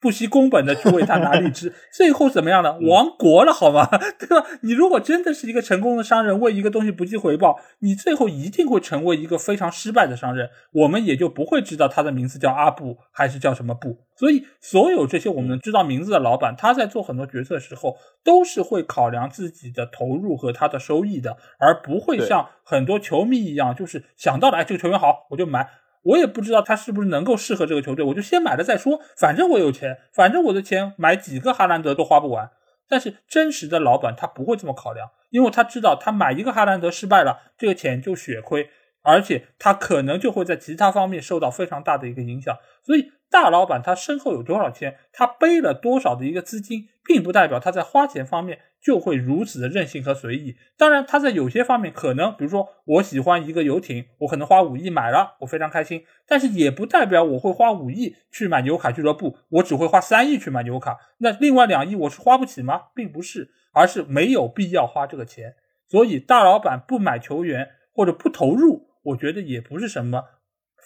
[0.00, 2.78] 不惜工本的去为他拿荔枝， 最后怎么样呢？
[2.80, 3.86] 亡国了，好吗？
[4.18, 4.46] 对吧？
[4.62, 10.48] 你如果真的是一个成功的商人，为一个东西不计回报，你最后一定会成为一个非常失败的商人。
[10.72, 13.98] 我们也就不会知道他的名字叫阿布还是叫什么布。
[14.16, 25.68] 所以，所有这些我们知道名字的老板，他在做很多决策的时候，都是会考量自己的投入和他的收益的，而不会像很多球迷一样，就是想到了，哎，这个球员好，我就买。
[26.02, 29.00] 我也不知道他是不是能够适合这个球队，我就先买了再说。
[29.16, 32.50] 反正我有钱，反正我的钱买几个哈兰德都花不完。
[32.88, 38.68] 但是真实的老板他不会这么考量，因为他知道他买一个哈兰德失败了，这个钱就血亏，
[39.02, 42.56] 而且他可能就会在其他方面受到非常大的一个影响。
[42.82, 48.58] 所以大老板他身后有多少钱，他背了多少的一个资金，并不代表他在花钱方面。
[48.82, 50.56] 就会如此的任性和随意。
[50.78, 56.02] 当然，他在有些方面可能，比如说，我喜欢一个游艇，我可能花五亿买了，我非常开心。
[56.26, 60.96] 但是也不代表我会花五亿去买纽卡俱乐部，我只会花三亿去买纽卡。
[61.18, 62.84] 那另外两亿我是花不起吗？
[62.94, 65.56] 并不是，而是没有必要花这个钱。
[65.86, 70.24] 所以大老板不买球员或者不投入，我觉得也不是什么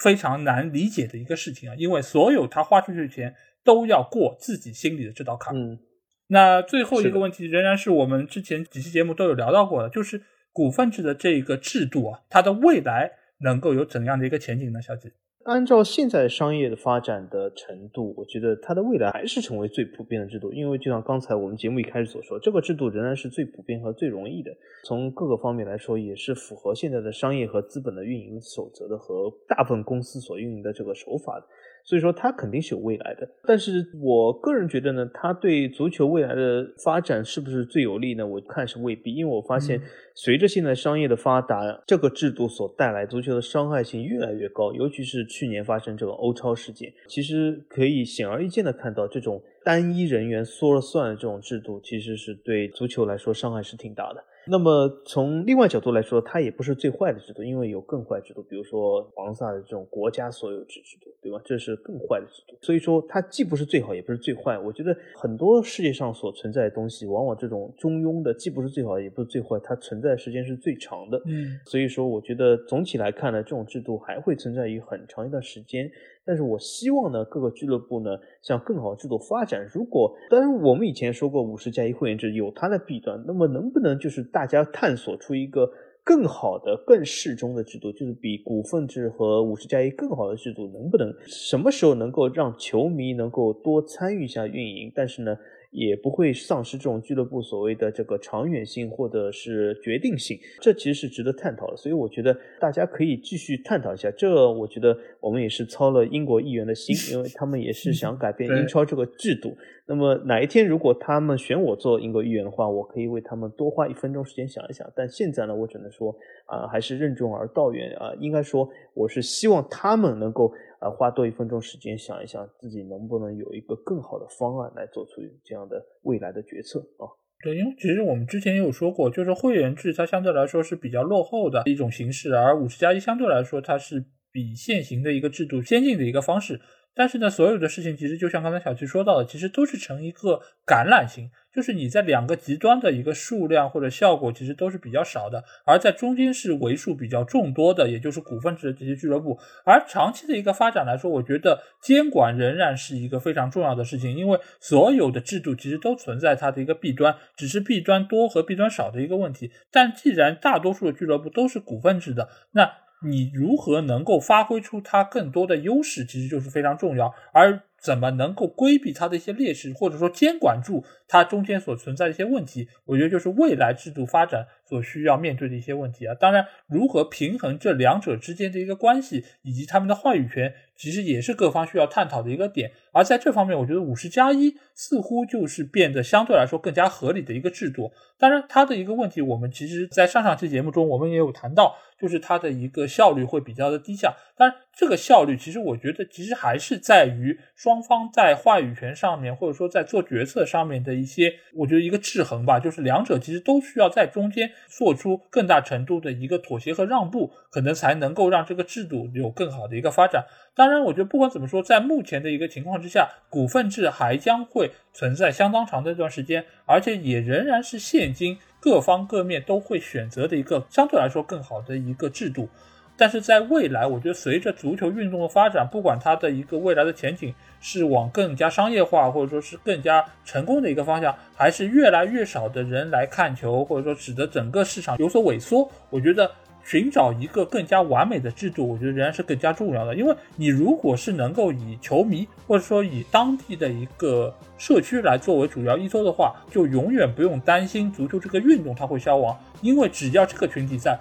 [0.04, 1.74] 非常难理解的一个事情啊。
[1.76, 5.56] 因为所有他花出去的钱都要过自己心里的这道坎。
[5.56, 5.78] 嗯。
[6.26, 10.22] 那最后一个问题仍然是我们之前几期节目都有聊到过的，就是
[10.52, 14.80] 股份制的这个制度啊，它的未来能够有怎样的一个前景呢？
[14.82, 15.12] 小吉，
[15.44, 20.50] 按照现在商业的发展的程度，我觉得它的未来还是成为最普遍的制度。
[20.52, 24.50] 因为就像刚才我们节目一开始所说，这个制度仍然是最普遍和最容易的。
[24.84, 31.46] 从各个方面来说，也是符合现在的商业和资本的运营守则的，和大部分公司所运营的这个手法的。
[31.86, 38.26] 所以说它肯定是有未来的，但是我个人觉得呢，它对足球未来的发展是不是最有利呢？
[38.26, 39.78] 我看是未必，因为我发现
[40.14, 54.24] 随着现在商业的发达，这个制度所带来足球的伤害性越来越高，尤其是去年发生这个欧超事件，其实可以显而易见的看到，这种单一人员说了算的这种制度，其实是对足球来说伤害是挺大的。
[54.46, 61.40] 那么从另外角度来说，它也不是最坏的制度，因为有更坏制度，比如说黄萨的这种国家所有制制度，对吧？
[61.44, 62.56] 这是更坏的制度。
[62.60, 64.58] 所以说它既不是最好，也不是最坏。
[64.58, 71.20] 我觉得很多世界上所存在的东西，往往这种中庸的，既不是最好，也不是最坏，它存在的时间是最长的。
[71.26, 75.90] 嗯，所以说我觉得总体来看呢，这种制度还会存在于很长一段时间。
[76.26, 78.10] 但是我希望呢，各个俱乐部呢
[78.42, 79.68] 向更好的制度发展。
[79.72, 85.70] 如果当然，我们以前说过五十加一会员制有它的弊端，那么能不能就是大家探索出一个
[86.02, 94.92] 更好的、更适中的制度，就是比股份制和五十加一更好的制度，能不能什么时候能够让球迷能够多参与一下运营？
[94.94, 95.36] 但是呢？
[95.74, 101.76] 也不会丧失这种俱乐部所谓的这个长远性或者是决定性，这其实是值得探讨的。
[101.76, 104.08] 所以我觉得大家可以继续探讨一下。
[104.12, 109.56] 这我觉得我们也是操了英国议员的心，因为他们也是想改变英超这个制度。
[109.86, 114.88] 那么哪一天如果他们选我做英国议员的话，我可以为他们多花一分钟时间想一想。
[114.94, 116.14] 但现在呢，我只能说
[116.46, 118.14] 啊，还是任重而道远啊。
[118.20, 120.52] 应该说，我是希望他们能够。
[120.84, 127.08] 啊，花多一分钟时间想一想，自己能不能有一个更好的方案来做出这样的未来的决策啊？
[127.42, 136.60] 对，因为其实我们之前也有说过，就是会员制它相对来说是比较落后的一种形式，而五十加一相对来说它是比现行的一个制度先进的一个方式。
[136.94, 149.38] 但是呢，所有的事情其实就像刚才小七说到的，其实都是成一个橄榄型，就是你在两个极端的一个数量或者效果其实都是比较少的，而在中间是为数比较众多的，也就是股份制的这些俱乐部。
[149.64, 159.50] 而长期的一个发展来说，我觉得监管仍然是一个非常重要的事情，因为所有的制度其实都存在它的一个弊端，只是弊端多和弊端少的一个问题。
[159.72, 162.70] 但既然大多数的俱乐部都是股份制的，那
[163.04, 167.14] 你如何能够发挥出它更多的优势，其实就是非常重要。
[167.32, 176.14] 而怎么能够规避它的一些劣势，或者说监管住它中间所存在的一些问题，我觉得就是未来制度发展所需要面对的一些问题啊。
[176.14, 182.72] 当然，如何平衡这两者之间的一个关系，以及他们的话语权，其实也是各方需要探讨的一个点。
[182.92, 187.92] 而在这方面，我觉得五十加一似乎就是变得相对来说更加合理的一个制度。
[188.18, 194.14] 当然，它的一个问题，我们其实在上上期节目中我们也有谈到，就是它的一个效率会比较的低下。
[194.36, 197.84] 当然，这个效率其实我觉得其实还是在于双。
[197.84, 210.24] 方在话语权上面，或者说在做决策上面的一些，我觉得一个制衡吧，就是两者其实都需要在中间做出更大程度的一个妥协和让步，可能才能够让这个制度有更好的一个发展。
[210.54, 222.48] 当然，我觉得不管怎么说，在目前的一个情况之下，股份制还将会存在相当长的一段时间，而且也仍然是现今各方各面都会选择的一个相对来说更好的一个制度。
[222.96, 236.30] 但是在未来，我觉得随着足球运动的发展，不管它的一个未来的前景是往更加商业化，或者说是更加成功的一个方向，还是越来越少的人来看球，或者说使得整个市场有所萎缩，我觉得
[236.64, 239.92] 寻找一个更加完美的制度，我觉得仍然是更加重要的。
[239.96, 250.96] 因为你如果是能够以球迷或者说以当地的一个社区来作为主要依托的话，就永远不用担心足球这个运动它会消亡，因为只要这个群体在。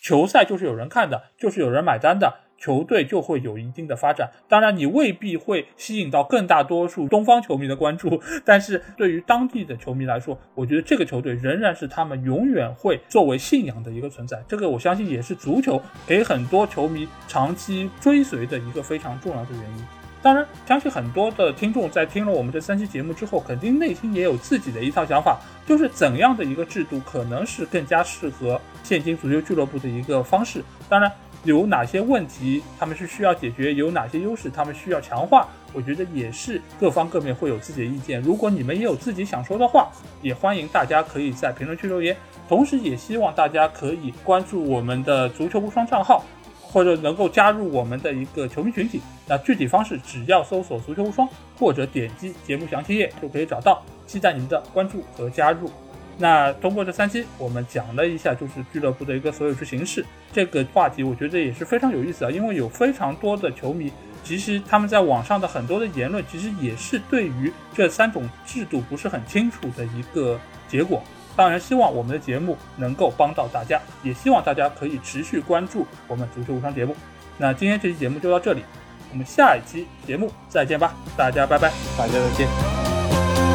[0.00, 4.30] 球赛就是有人看的，就是有人买单的，球队就会有一定的发展。
[4.48, 14.42] 当然，你未必会吸引到更大多数东方球迷的关注，但是对于当地的球迷来说，我觉得这个球队仍然是他们永远会作为信仰的一个存在。
[14.48, 19.97] 这个我相信也是足球给很多球迷长期追随的一个非常重要的原因。
[20.20, 30.62] 当然，相信很多的听众在听了我们这三期节目之后，肯定内心也有自己的一套想法，就是怎样的一个制度可能是更加适合现今足球俱乐部的一个方式。
[30.88, 31.10] 当然，
[31.44, 38.20] 有哪些问题他们是需要解决，有哪些优势他们需要强化，我觉得也是各方各面会有自己的意见。
[38.20, 39.88] 如果你们也有自己想说的话，
[40.20, 42.16] 也欢迎大家可以在评论区留言。
[42.48, 46.24] 同时，也希望大家可以关注我们的足球无双账号。
[46.70, 51.26] 或者能够加入我们的一个球迷群体，那具体方式只要搜索“足球无双”
[51.58, 53.82] 或者点击节目详情页就可以找到。
[54.06, 55.70] 期待你们的关注和加入。
[56.16, 63.92] 那通过这三期，我们讲了一下就是俱乐部的一个所有制形式这个话题，我觉得也是非常有意思啊，因为有非常多的球迷，
[64.24, 71.02] 其实他们在网上的很多的言论，其实也是对于这三种制度不是很清楚的一个结果。
[71.38, 76.96] 当然，希望我们的节目能够帮到大家，也希望大家可以持续关注我们足球无双节目。
[77.36, 78.64] 那今天这期节目就到这里，
[79.12, 83.47] 我们下一期节目再见吧，大家拜拜，大家再见。